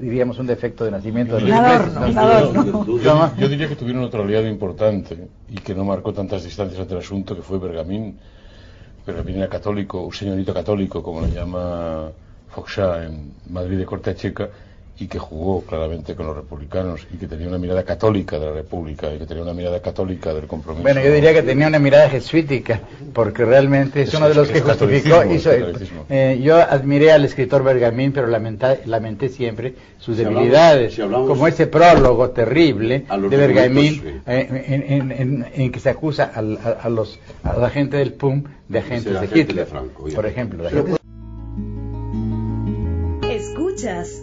diríamos 0.00 0.40
un 0.40 0.48
defecto 0.48 0.84
de 0.84 0.90
nacimiento 0.90 1.36
de 1.36 1.42
los 1.42 1.50
ingleses, 1.50 1.94
¿no? 1.94 2.20
adorno. 2.20 3.36
Yo, 3.38 3.48
diría 3.48 3.68
que 3.68 3.76
tuvieron 3.76 4.02
otro 4.02 4.24
aliado 4.24 4.48
importante 4.48 5.28
y 5.48 5.54
que 5.58 5.76
no 5.76 5.84
marcó 5.84 6.12
tantas 6.12 6.42
distancias 6.42 6.80
ante 6.80 6.94
el 6.94 7.00
asunto, 7.00 7.36
que 7.36 7.42
fue 7.42 7.60
Bergamín. 7.60 8.18
Bergamín 9.06 9.36
era 9.36 9.48
católico, 9.48 10.00
un 10.00 10.12
señorito 10.12 10.52
católico, 10.52 11.00
como 11.00 11.20
le 11.20 11.30
llama 11.30 12.10
Foxá 12.48 13.04
en 13.04 13.32
Madrid 13.48 13.78
de 13.78 13.84
corte 13.84 14.16
checa, 14.16 14.48
y 14.96 15.08
que 15.08 15.18
jugó 15.18 15.62
claramente 15.62 16.14
con 16.14 16.26
los 16.26 16.36
republicanos 16.36 17.04
y 17.12 17.16
que 17.16 17.26
tenía 17.26 17.48
una 17.48 17.58
mirada 17.58 17.82
católica 17.82 18.38
de 18.38 18.46
la 18.46 18.52
República 18.52 19.12
y 19.12 19.18
que 19.18 19.26
tenía 19.26 19.42
una 19.42 19.52
mirada 19.52 19.80
católica 19.82 20.32
del 20.32 20.46
compromiso. 20.46 20.82
Bueno, 20.84 21.00
yo 21.02 21.12
diría 21.12 21.32
que 21.34 21.42
tenía 21.42 21.66
una 21.66 21.80
mirada 21.80 22.08
jesuítica, 22.08 22.80
porque 23.12 23.44
realmente 23.44 24.02
es 24.02 24.10
Es- 24.10 24.14
uno 24.14 24.28
de 24.28 24.34
los 24.36 24.48
es 24.48 24.54
que 24.54 24.60
justificó. 24.60 25.24
hizo- 25.32 25.50
eh, 26.08 26.40
yo 26.40 26.56
admiré 26.58 27.10
al 27.10 27.24
escritor 27.24 27.64
Bergamín, 27.64 28.12
pero 28.12 28.28
lamenta- 28.28 28.78
lamenté 28.86 29.28
siempre 29.30 29.74
sus 29.98 30.16
Si 30.16 30.22
hablamos- 30.22 30.42
debilidades, 30.42 30.94
si 30.94 31.02
hablamos- 31.02 31.28
como 31.28 31.48
ese 31.48 31.66
prólogo 31.66 32.30
terrible 32.30 33.04
de 33.30 33.36
Bergamín, 33.36 34.22
eh, 34.28 34.64
en, 34.68 34.82
en- 34.92 35.10
en- 35.12 35.46
en 35.54 35.72
que 35.72 35.80
se 35.80 35.90
acusa 35.90 36.30
a, 36.32 36.38
a 36.38 36.88
los, 36.88 37.18
a 37.42 37.56
la 37.58 37.68
gente 37.70 37.96
del 37.96 38.12
PUM 38.12 38.44
de 38.68 38.78
agentes 38.78 39.20
de 39.20 39.26
Hitler, 39.40 39.56
de 39.56 39.66
Franco, 39.66 40.08
ya. 40.08 40.14
por 40.14 40.26
ejemplo. 40.26 40.62
de 40.62 40.68
agentes- 40.68 40.96
Escuchas 43.28 44.22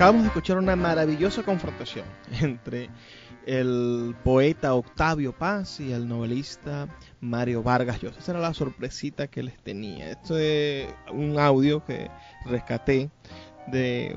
Acabamos 0.00 0.22
de 0.22 0.28
escuchar 0.28 0.56
una 0.56 0.76
maravillosa 0.76 1.42
confrontación 1.42 2.06
entre 2.40 2.88
el 3.44 4.16
poeta 4.24 4.72
Octavio 4.72 5.36
Paz 5.36 5.78
y 5.78 5.92
el 5.92 6.08
novelista 6.08 6.88
Mario 7.20 7.62
Vargas 7.62 8.00
Llosa. 8.00 8.18
Esa 8.18 8.32
era 8.32 8.40
la 8.40 8.54
sorpresita 8.54 9.26
que 9.26 9.42
les 9.42 9.58
tenía. 9.58 10.08
Esto 10.08 10.38
es 10.38 10.86
un 11.12 11.38
audio 11.38 11.84
que 11.84 12.10
rescaté 12.46 13.10
de, 13.66 14.16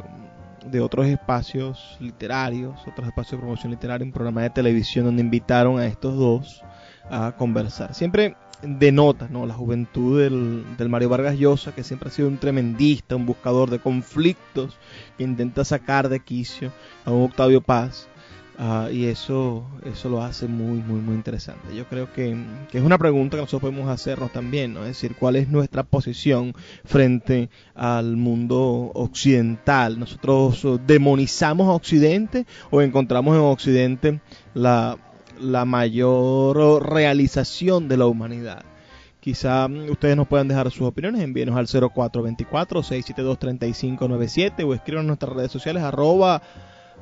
de 0.65 0.79
otros 0.79 1.05
espacios 1.07 1.97
literarios, 1.99 2.79
otros 2.87 3.05
espacios 3.05 3.31
de 3.31 3.37
promoción 3.39 3.73
literaria, 3.73 4.05
un 4.05 4.13
programa 4.13 4.43
de 4.43 4.51
televisión 4.51 5.03
donde 5.03 5.21
invitaron 5.21 5.79
a 5.79 5.85
estos 5.85 6.15
dos 6.15 6.63
a 7.09 7.35
conversar. 7.37 7.93
Siempre 7.93 8.37
denota 8.63 9.27
¿no? 9.29 9.45
la 9.45 9.53
juventud 9.53 10.19
del, 10.19 10.63
del 10.77 10.89
Mario 10.89 11.09
Vargas 11.09 11.37
Llosa, 11.37 11.73
que 11.73 11.83
siempre 11.83 12.09
ha 12.09 12.11
sido 12.11 12.27
un 12.27 12.37
tremendista, 12.37 13.15
un 13.15 13.25
buscador 13.25 13.69
de 13.69 13.79
conflictos, 13.79 14.77
que 15.17 15.23
intenta 15.23 15.65
sacar 15.65 16.09
de 16.09 16.19
quicio 16.19 16.71
a 17.05 17.11
un 17.11 17.23
Octavio 17.23 17.61
Paz. 17.61 18.07
ah, 18.57 18.89
y 18.91 19.05
eso, 19.05 19.65
eso 19.83 20.09
lo 20.09 20.21
hace 20.21 20.47
muy, 20.47 20.79
muy, 20.79 21.01
muy 21.01 21.15
interesante. 21.15 21.75
Yo 21.75 21.85
creo 21.87 22.11
que, 22.13 22.37
que 22.71 22.77
es 22.77 22.83
una 22.83 22.97
pregunta 22.97 23.37
que 23.37 23.41
nosotros 23.41 23.61
podemos 23.71 23.89
hacernos 23.89 24.31
también, 24.31 24.73
¿no? 24.73 24.81
Es 24.81 24.89
decir, 24.89 25.15
¿cuál 25.19 25.35
es 25.35 25.49
nuestra 25.49 25.83
posición 25.83 26.53
frente 26.85 27.49
al 27.75 28.15
mundo 28.15 28.91
occidental? 28.93 29.99
¿Nosotros 29.99 30.65
demonizamos 30.85 31.67
a 31.67 31.71
Occidente 31.71 32.45
o 32.69 32.81
encontramos 32.81 33.35
en 33.35 33.41
Occidente 33.41 34.21
la, 34.53 34.97
la 35.39 35.65
mayor 35.65 36.87
realización 36.89 37.87
de 37.87 37.97
la 37.97 38.05
humanidad? 38.05 38.63
Quizá 39.19 39.67
mm, 39.67 39.89
ustedes 39.89 40.15
nos 40.17 40.27
puedan 40.27 40.49
dejar 40.49 40.71
sus 40.71 40.81
opiniones, 40.81 41.21
envíenos 41.21 41.55
al 41.55 41.67
0424-672-3597 41.67 44.65
o 44.65 44.73
escriban 44.73 45.03
en 45.03 45.07
nuestras 45.07 45.33
redes 45.33 45.51
sociales 45.51 45.83
arroba 45.83 46.41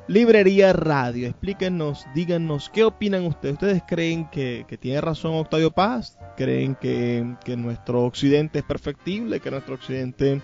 librería 0.06 0.72
radio. 0.72 1.26
Explíquenos, 1.28 2.06
díganos 2.14 2.70
qué 2.70 2.84
opinan 2.84 3.26
ustedes. 3.26 3.54
¿Ustedes 3.54 3.82
creen 3.86 4.28
que, 4.30 4.64
que 4.68 4.78
tiene 4.78 5.00
razón 5.00 5.34
Octavio 5.34 5.72
Paz? 5.72 6.16
¿Creen 6.36 6.76
que, 6.76 7.34
que 7.44 7.56
nuestro 7.56 8.04
occidente 8.04 8.60
es 8.60 8.64
perfectible? 8.64 9.40
¿Que 9.40 9.50
nuestro 9.50 9.74
occidente 9.74 10.40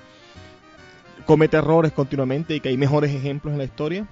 comete 1.26 1.58
errores 1.58 1.92
continuamente 1.92 2.56
y 2.56 2.60
que 2.60 2.70
hay 2.70 2.76
mejores 2.76 3.14
ejemplos 3.14 3.52
en 3.52 3.58
la 3.58 3.64
historia? 3.64 4.08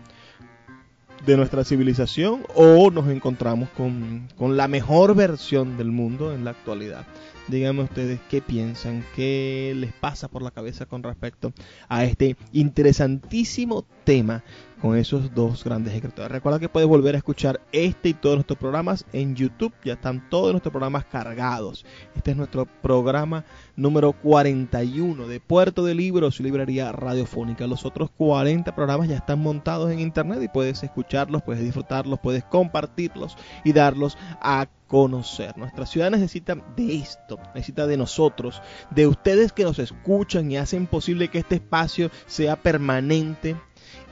De 1.25 1.37
nuestra 1.37 1.65
civilización 1.65 2.45
o 2.55 2.91
nos 2.91 3.09
encontramos 3.09 3.69
con, 3.71 4.29
con 4.37 4.57
la 4.57 4.69
mejor 4.69 5.15
versión 5.15 5.77
del 5.79 5.91
mundo 5.91 6.33
en 6.35 6.45
la 6.45 6.51
actualidad. 6.51 7.07
Díganme 7.49 7.85
ustedes 7.85 8.19
qué 8.29 8.43
piensan, 8.43 9.05
qué 9.15 9.73
les 9.77 9.93
pasa 9.93 10.29
por 10.29 10.43
la 10.43 10.51
cabeza 10.51 10.87
con 10.87 11.03
respecto 11.03 11.53
a 11.89 12.05
este 12.05 12.37
interesantísimo 12.53 13.87
tema 14.07 14.45
con 14.81 14.97
esos 14.97 15.35
dos 15.35 15.65
grandes 15.65 15.95
escritores. 15.95 16.31
Recuerda 16.31 16.61
que 16.61 16.69
puedes 16.69 16.89
volver 16.89 17.15
a 17.15 17.19
escuchar 17.19 17.61
este 17.73 18.11
y 18.11 18.15
todos 18.15 18.37
nuestros 18.37 18.59
programas 18.59 19.05
en 19.13 19.35
YouTube. 19.35 19.73
Ya 19.85 19.95
están 19.95 20.31
todos 20.31 20.53
nuestros 20.53 20.71
programas 20.71 21.05
cargados. 21.07 21.85
Este 22.15 22.31
es 22.31 22.37
nuestro 22.37 22.67
programa 22.67 23.45
número 23.75 24.13
41 24.13 25.27
de 25.27 25.41
Puerto 25.41 25.85
de 25.85 25.95
Libros 25.95 26.39
y 26.39 26.45
Librería 26.45 26.93
Radiofónica. 26.93 27.67
Los 27.67 27.85
otros 27.85 28.11
40 28.17 28.75
programas 28.77 29.09
ya 29.09 29.17
están 29.17 29.41
montados 29.41 29.91
en 29.91 29.99
internet 29.99 30.41
y 30.43 30.49
puedes 30.49 30.83
escucharlos, 30.83 31.43
puedes 31.43 31.65
disfrutarlos, 31.65 32.21
puedes 32.21 32.45
compartirlos 32.45 33.37
y 33.65 33.73
darlos 33.73 34.17
a 34.41 34.69
conocer. 34.87 35.59
Nuestra 35.59 35.85
ciudad 35.85 36.13
necesita 36.13 36.55
de 36.77 36.97
esto, 36.97 37.41
necesita 37.55 37.89
de 37.89 37.97
nosotros, 37.97 38.63
de 38.91 39.09
ustedes 39.09 39.53
que 39.53 39.65
nos 39.65 39.81
escuchan 39.81 40.51
y 40.53 40.59
hacen 40.59 40.87
posible 40.87 41.29
que 41.29 41.39
este 41.39 41.57
espacio 41.57 42.11
sea 42.27 42.55
permanente 42.55 43.57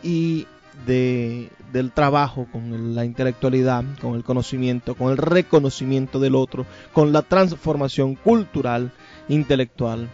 y 0.04 0.46
de, 0.86 1.50
del 1.72 1.90
trabajo 1.90 2.46
con 2.52 2.94
la 2.94 3.04
intelectualidad, 3.04 3.82
con 4.00 4.14
el 4.14 4.22
conocimiento, 4.22 4.94
con 4.94 5.10
el 5.10 5.16
reconocimiento 5.16 6.20
del 6.20 6.36
otro, 6.36 6.64
con 6.92 7.12
la 7.12 7.22
transformación 7.22 8.14
cultural, 8.14 8.92
intelectual, 9.28 10.08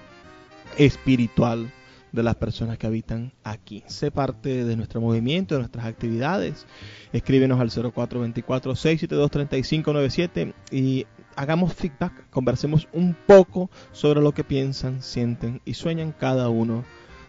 espiritual 0.78 1.70
de 2.12 2.22
las 2.22 2.36
personas 2.36 2.78
que 2.78 2.86
habitan 2.86 3.32
aquí. 3.44 3.82
Sé 3.86 4.10
parte 4.10 4.64
de 4.64 4.76
nuestro 4.76 4.98
movimiento, 5.00 5.54
de 5.54 5.60
nuestras 5.60 5.86
actividades. 5.86 6.66
Escríbenos 7.12 7.60
al 7.60 7.70
0424-672-3597 7.70 10.52
y 10.70 11.06
hagamos 11.36 11.74
feedback, 11.74 12.28
conversemos 12.30 12.88
un 12.92 13.14
poco 13.26 13.70
sobre 13.92 14.20
lo 14.20 14.32
que 14.32 14.44
piensan, 14.44 15.02
sienten 15.02 15.60
y 15.64 15.74
sueñan 15.74 16.12
cada 16.12 16.48
uno 16.48 16.84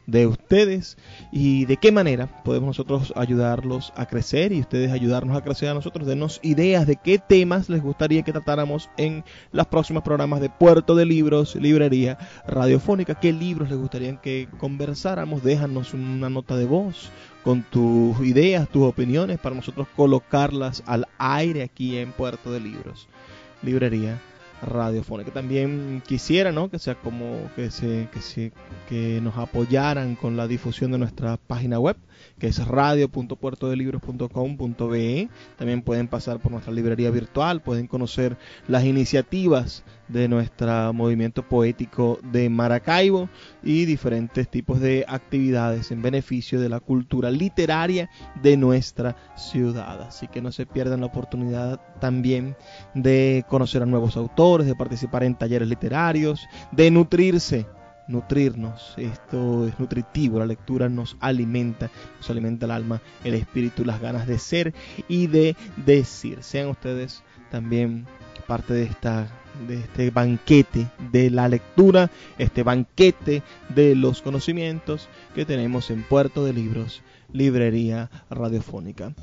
de 0.07 0.27
ustedes 0.27 0.97
y 1.31 1.65
de 1.65 1.77
qué 1.77 1.91
manera 1.91 2.27
podemos 2.43 2.67
nosotros 2.67 3.13
ayudarlos 3.15 3.93
a 3.95 4.05
crecer 4.05 4.51
y 4.51 4.59
ustedes 4.59 4.91
ayudarnos 4.91 5.37
a 5.37 5.43
crecer 5.43 5.69
a 5.69 5.73
nosotros, 5.73 6.07
denos 6.07 6.39
ideas 6.43 6.87
de 6.87 6.95
qué 6.95 7.17
temas 7.19 7.69
les 7.69 7.81
gustaría 7.81 8.23
que 8.23 8.31
tratáramos 8.31 8.89
en 8.97 9.23
los 9.51 9.67
próximos 9.67 10.03
programas 10.03 10.41
de 10.41 10.49
Puerto 10.49 10.95
de 10.95 11.05
Libros, 11.05 11.55
Librería 11.55 12.17
Radiofónica, 12.47 13.19
qué 13.19 13.33
libros 13.33 13.69
les 13.69 13.79
gustaría 13.79 14.15
que 14.21 14.47
conversáramos, 14.57 15.43
déjanos 15.43 15.93
una 15.93 16.29
nota 16.29 16.55
de 16.55 16.65
voz 16.65 17.11
con 17.43 17.63
tus 17.63 18.19
ideas, 18.21 18.69
tus 18.69 18.83
opiniones 18.83 19.39
para 19.39 19.55
nosotros 19.55 19.87
colocarlas 19.95 20.83
al 20.85 21.07
aire 21.17 21.63
aquí 21.63 21.97
en 21.97 22.11
Puerto 22.11 22.51
de 22.51 22.59
Libros, 22.59 23.07
Librería 23.63 24.19
radiofónica. 24.61 25.31
También 25.31 26.03
quisiera, 26.05 26.51
¿no? 26.51 26.69
Que 26.69 26.79
sea 26.79 26.95
como 26.95 27.49
que 27.55 27.71
se, 27.71 28.09
que 28.11 28.21
se, 28.21 28.51
que 28.87 29.19
nos 29.21 29.37
apoyaran 29.37 30.15
con 30.15 30.37
la 30.37 30.47
difusión 30.47 30.91
de 30.91 30.97
nuestra 30.97 31.37
página 31.37 31.79
web 31.79 31.97
que 32.39 32.47
es 32.47 32.67
radio.puertodelibros.com.be. 32.67 35.29
También 35.57 35.81
pueden 35.81 36.07
pasar 36.07 36.39
por 36.39 36.51
nuestra 36.51 36.73
librería 36.73 37.11
virtual, 37.11 37.61
pueden 37.61 37.87
conocer 37.87 38.37
las 38.67 38.83
iniciativas 38.83 39.83
de 40.11 40.27
nuestro 40.27 40.93
movimiento 40.93 41.47
poético 41.47 42.19
de 42.31 42.49
Maracaibo 42.49 43.29
y 43.63 43.85
diferentes 43.85 44.49
tipos 44.49 44.79
de 44.79 45.05
actividades 45.07 45.91
en 45.91 46.01
beneficio 46.01 46.59
de 46.59 46.69
la 46.69 46.79
cultura 46.79 47.31
literaria 47.31 48.09
de 48.41 48.57
nuestra 48.57 49.15
ciudad. 49.35 50.01
Así 50.01 50.27
que 50.27 50.41
no 50.41 50.51
se 50.51 50.65
pierdan 50.65 51.01
la 51.01 51.07
oportunidad 51.07 51.79
también 51.99 52.55
de 52.93 53.45
conocer 53.47 53.83
a 53.83 53.85
nuevos 53.85 54.17
autores, 54.17 54.67
de 54.67 54.75
participar 54.75 55.23
en 55.23 55.35
talleres 55.35 55.67
literarios, 55.67 56.47
de 56.71 56.91
nutrirse 56.91 57.65
nutrirnos. 58.07 58.93
Esto 58.97 59.67
es 59.67 59.79
nutritivo, 59.79 60.39
la 60.39 60.45
lectura 60.45 60.89
nos 60.89 61.17
alimenta, 61.19 61.89
nos 62.17 62.29
alimenta 62.29 62.65
el 62.65 62.71
alma, 62.71 63.01
el 63.23 63.35
espíritu, 63.35 63.85
las 63.85 64.01
ganas 64.01 64.27
de 64.27 64.37
ser 64.37 64.73
y 65.07 65.27
de 65.27 65.55
decir. 65.77 66.43
Sean 66.43 66.69
ustedes 66.69 67.23
también 67.49 68.05
parte 68.51 68.73
de 68.73 68.83
esta 68.83 69.29
de 69.65 69.75
este 69.75 70.11
banquete 70.11 70.85
de 71.13 71.29
la 71.29 71.47
lectura, 71.47 72.11
este 72.37 72.63
banquete 72.63 73.43
de 73.69 73.95
los 73.95 74.21
conocimientos 74.21 75.07
que 75.33 75.45
tenemos 75.45 75.89
en 75.89 76.03
Puerto 76.03 76.43
de 76.43 76.51
Libros, 76.51 77.01
Librería 77.31 78.09
Radiofónica. 78.29 79.13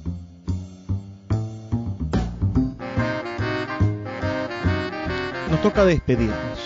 Nos 5.51 5.61
toca 5.61 5.85
despedirnos. 5.85 6.59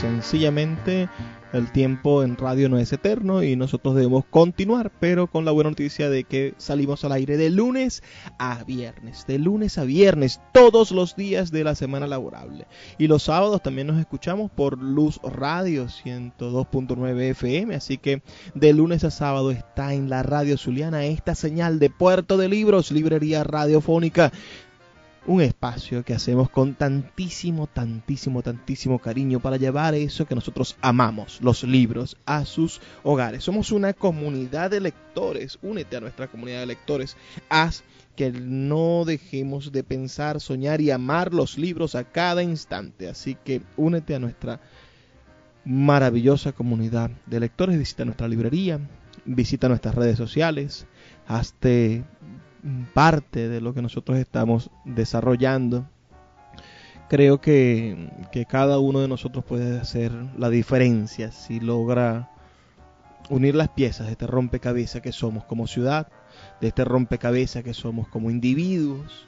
Sencillamente 0.00 1.10
el 1.52 1.72
tiempo 1.72 2.22
en 2.22 2.36
radio 2.36 2.68
no 2.68 2.78
es 2.78 2.92
eterno 2.92 3.42
y 3.42 3.56
nosotros 3.56 3.94
debemos 3.94 4.24
continuar, 4.24 4.92
pero 5.00 5.26
con 5.26 5.44
la 5.44 5.50
buena 5.50 5.70
noticia 5.70 6.10
de 6.10 6.24
que 6.24 6.54
salimos 6.58 7.04
al 7.04 7.12
aire 7.12 7.36
de 7.36 7.50
lunes 7.50 8.02
a 8.38 8.64
viernes, 8.64 9.26
de 9.26 9.38
lunes 9.38 9.78
a 9.78 9.84
viernes, 9.84 10.40
todos 10.52 10.90
los 10.90 11.16
días 11.16 11.50
de 11.50 11.64
la 11.64 11.74
semana 11.74 12.06
laborable. 12.06 12.66
Y 12.98 13.06
los 13.06 13.24
sábados 13.24 13.62
también 13.62 13.86
nos 13.86 13.98
escuchamos 13.98 14.50
por 14.50 14.78
Luz 14.78 15.20
Radio 15.22 15.86
102.9 15.86 17.30
FM, 17.30 17.74
así 17.74 17.98
que 17.98 18.22
de 18.54 18.72
lunes 18.72 19.04
a 19.04 19.10
sábado 19.10 19.50
está 19.50 19.94
en 19.94 20.10
la 20.10 20.22
radio 20.22 20.58
zuliana 20.58 21.04
esta 21.06 21.34
señal 21.34 21.78
de 21.78 21.90
Puerto 21.90 22.36
de 22.36 22.48
Libros, 22.48 22.90
librería 22.90 23.44
radiofónica 23.44 24.32
un 25.28 25.42
espacio 25.42 26.02
que 26.04 26.14
hacemos 26.14 26.48
con 26.48 26.74
tantísimo, 26.74 27.66
tantísimo, 27.66 28.42
tantísimo 28.42 28.98
cariño 28.98 29.40
para 29.40 29.58
llevar 29.58 29.94
eso 29.94 30.26
que 30.26 30.34
nosotros 30.34 30.76
amamos, 30.80 31.40
los 31.42 31.64
libros, 31.64 32.16
a 32.24 32.46
sus 32.46 32.80
hogares. 33.02 33.44
Somos 33.44 33.70
una 33.70 33.92
comunidad 33.92 34.70
de 34.70 34.80
lectores, 34.80 35.58
únete 35.60 35.96
a 35.98 36.00
nuestra 36.00 36.28
comunidad 36.28 36.60
de 36.60 36.66
lectores, 36.66 37.14
haz 37.50 37.84
que 38.16 38.32
no 38.32 39.04
dejemos 39.04 39.70
de 39.70 39.84
pensar, 39.84 40.40
soñar 40.40 40.80
y 40.80 40.90
amar 40.90 41.34
los 41.34 41.58
libros 41.58 41.94
a 41.94 42.04
cada 42.04 42.42
instante. 42.42 43.06
Así 43.06 43.36
que 43.44 43.60
únete 43.76 44.14
a 44.14 44.18
nuestra 44.18 44.60
maravillosa 45.62 46.52
comunidad 46.52 47.10
de 47.26 47.40
lectores, 47.40 47.78
visita 47.78 48.06
nuestra 48.06 48.28
librería, 48.28 48.80
visita 49.26 49.68
nuestras 49.68 49.94
redes 49.94 50.16
sociales, 50.16 50.86
hazte 51.26 52.02
parte 52.94 53.48
de 53.48 53.60
lo 53.60 53.74
que 53.74 53.82
nosotros 53.82 54.18
estamos 54.18 54.70
desarrollando. 54.84 55.88
Creo 57.08 57.40
que, 57.40 58.10
cada 58.48 58.78
uno 58.78 59.00
de 59.00 59.08
nosotros 59.08 59.44
puede 59.44 59.78
hacer 59.80 60.12
la 60.36 60.50
diferencia 60.50 61.32
si 61.32 61.60
logra 61.60 62.30
unir 63.30 63.54
las 63.54 63.68
piezas 63.68 64.06
de 64.06 64.12
este 64.12 64.26
rompecabezas 64.26 65.02
que 65.02 65.12
somos 65.12 65.44
como 65.44 65.66
ciudad, 65.66 66.08
de 66.60 66.68
este 66.68 66.84
rompecabezas 66.84 67.64
que 67.64 67.74
somos 67.74 68.08
como 68.08 68.30
individuos. 68.30 69.26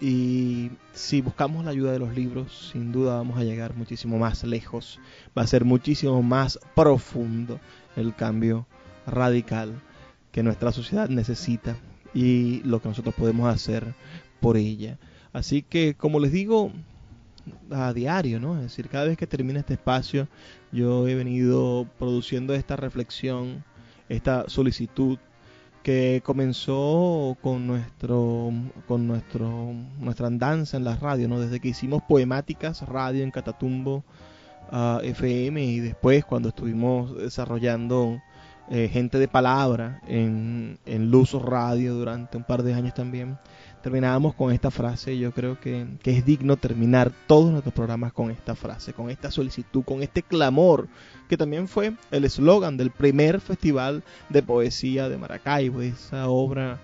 Y 0.00 0.72
si 0.92 1.20
buscamos 1.20 1.64
la 1.64 1.70
ayuda 1.70 1.92
de 1.92 1.98
los 1.98 2.14
libros, 2.14 2.70
sin 2.72 2.92
duda 2.92 3.16
vamos 3.16 3.38
a 3.38 3.44
llegar 3.44 3.74
muchísimo 3.76 4.18
más 4.18 4.42
lejos. 4.44 4.98
Va 5.36 5.42
a 5.42 5.46
ser 5.46 5.64
muchísimo 5.64 6.22
más 6.22 6.58
profundo 6.74 7.60
el 7.96 8.14
cambio 8.14 8.66
radical 9.06 9.80
que 10.32 10.42
nuestra 10.42 10.72
sociedad 10.72 11.08
necesita 11.08 11.76
y 12.14 12.62
lo 12.64 12.80
que 12.80 12.88
nosotros 12.88 13.14
podemos 13.14 13.52
hacer 13.52 13.94
por 14.40 14.56
ella. 14.56 14.98
Así 15.32 15.62
que, 15.62 15.94
como 15.94 16.20
les 16.20 16.32
digo, 16.32 16.72
a 17.70 17.92
diario, 17.92 18.40
¿no? 18.40 18.56
Es 18.56 18.62
decir, 18.62 18.88
cada 18.88 19.04
vez 19.06 19.16
que 19.16 19.26
termina 19.26 19.60
este 19.60 19.74
espacio, 19.74 20.28
yo 20.72 21.08
he 21.08 21.14
venido 21.14 21.86
produciendo 21.98 22.54
esta 22.54 22.76
reflexión, 22.76 23.64
esta 24.08 24.48
solicitud 24.48 25.18
que 25.82 26.22
comenzó 26.24 27.36
con 27.40 27.66
nuestro 27.66 28.52
con 28.86 29.08
nuestro 29.08 29.72
nuestra 29.98 30.28
andanza 30.28 30.76
en 30.76 30.84
la 30.84 30.96
radio, 30.96 31.28
¿no? 31.28 31.40
Desde 31.40 31.60
que 31.60 31.68
hicimos 31.68 32.02
poemáticas 32.02 32.82
radio 32.88 33.24
en 33.24 33.32
Catatumbo 33.32 34.04
uh, 34.70 35.00
FM 35.02 35.64
y 35.64 35.80
después 35.80 36.24
cuando 36.24 36.50
estuvimos 36.50 37.16
desarrollando 37.16 38.20
eh, 38.74 38.88
gente 38.88 39.18
de 39.18 39.28
palabra 39.28 40.00
en, 40.08 40.78
en 40.86 41.10
Luz 41.10 41.32
Radio 41.32 41.92
durante 41.92 42.38
un 42.38 42.44
par 42.44 42.62
de 42.62 42.72
años 42.72 42.94
también. 42.94 43.36
Terminábamos 43.82 44.34
con 44.34 44.50
esta 44.50 44.70
frase, 44.70 45.18
yo 45.18 45.30
creo 45.32 45.60
que, 45.60 45.86
es 46.02 46.24
digno 46.24 46.56
terminar 46.56 47.12
todos 47.26 47.50
nuestros 47.50 47.74
programas 47.74 48.14
con 48.14 48.30
esta 48.30 48.54
frase, 48.54 48.94
con 48.94 49.10
esta 49.10 49.30
solicitud, 49.30 49.84
con 49.84 50.02
este 50.02 50.22
clamor, 50.22 50.88
que 51.28 51.36
también 51.36 51.68
fue 51.68 51.92
el 52.10 52.24
eslogan 52.24 52.78
del 52.78 52.90
primer 52.90 53.42
festival 53.42 54.04
de 54.30 54.42
poesía 54.42 55.10
de 55.10 55.18
Maracaibo, 55.18 55.82
esa 55.82 56.28
obra 56.28 56.80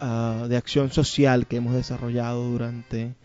uh, 0.00 0.46
de 0.46 0.56
acción 0.56 0.92
social 0.92 1.48
que 1.48 1.56
hemos 1.56 1.74
desarrollado 1.74 2.48
durante 2.48 3.16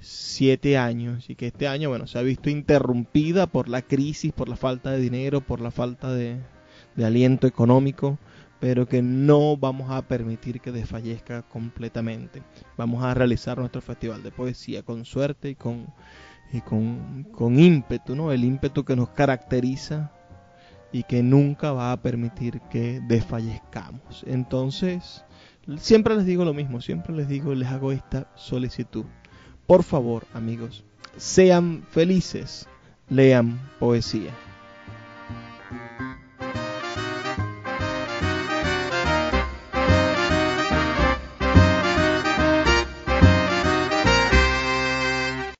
siete 0.00 0.76
años 0.76 1.30
y 1.30 1.36
que 1.36 1.46
este 1.46 1.68
año 1.68 1.88
bueno 1.88 2.06
se 2.06 2.18
ha 2.18 2.22
visto 2.22 2.50
interrumpida 2.50 3.46
por 3.46 3.70
la 3.70 3.80
crisis, 3.80 4.30
por 4.30 4.50
la 4.50 4.56
falta 4.56 4.90
de 4.90 4.98
dinero, 4.98 5.40
por 5.40 5.62
la 5.62 5.70
falta 5.70 6.12
de, 6.12 6.38
de 7.00 7.06
aliento 7.06 7.46
económico, 7.46 8.18
pero 8.60 8.86
que 8.86 9.00
no 9.00 9.56
vamos 9.56 9.90
a 9.90 10.02
permitir 10.02 10.60
que 10.60 10.70
desfallezca 10.70 11.40
completamente. 11.40 12.42
Vamos 12.76 13.02
a 13.02 13.14
realizar 13.14 13.56
nuestro 13.56 13.80
festival 13.80 14.22
de 14.22 14.30
poesía 14.30 14.82
con 14.82 15.06
suerte 15.06 15.48
y 15.48 15.54
con, 15.54 15.86
y 16.52 16.60
con, 16.60 17.26
con 17.32 17.58
ímpetu, 17.58 18.14
¿no? 18.14 18.32
El 18.32 18.44
ímpetu 18.44 18.84
que 18.84 18.96
nos 18.96 19.08
caracteriza 19.08 20.12
y 20.92 21.04
que 21.04 21.22
nunca 21.22 21.72
va 21.72 21.92
a 21.92 22.02
permitir 22.02 22.60
que 22.70 23.00
desfallezcamos. 23.08 24.22
Entonces, 24.26 25.24
siempre 25.78 26.14
les 26.14 26.26
digo 26.26 26.44
lo 26.44 26.52
mismo, 26.52 26.82
siempre 26.82 27.16
les 27.16 27.28
digo, 27.28 27.54
les 27.54 27.68
hago 27.70 27.92
esta 27.92 28.30
solicitud. 28.34 29.06
Por 29.66 29.84
favor, 29.84 30.26
amigos, 30.34 30.84
sean 31.16 31.82
felices, 31.90 32.68
lean 33.08 33.58
poesía. 33.78 34.32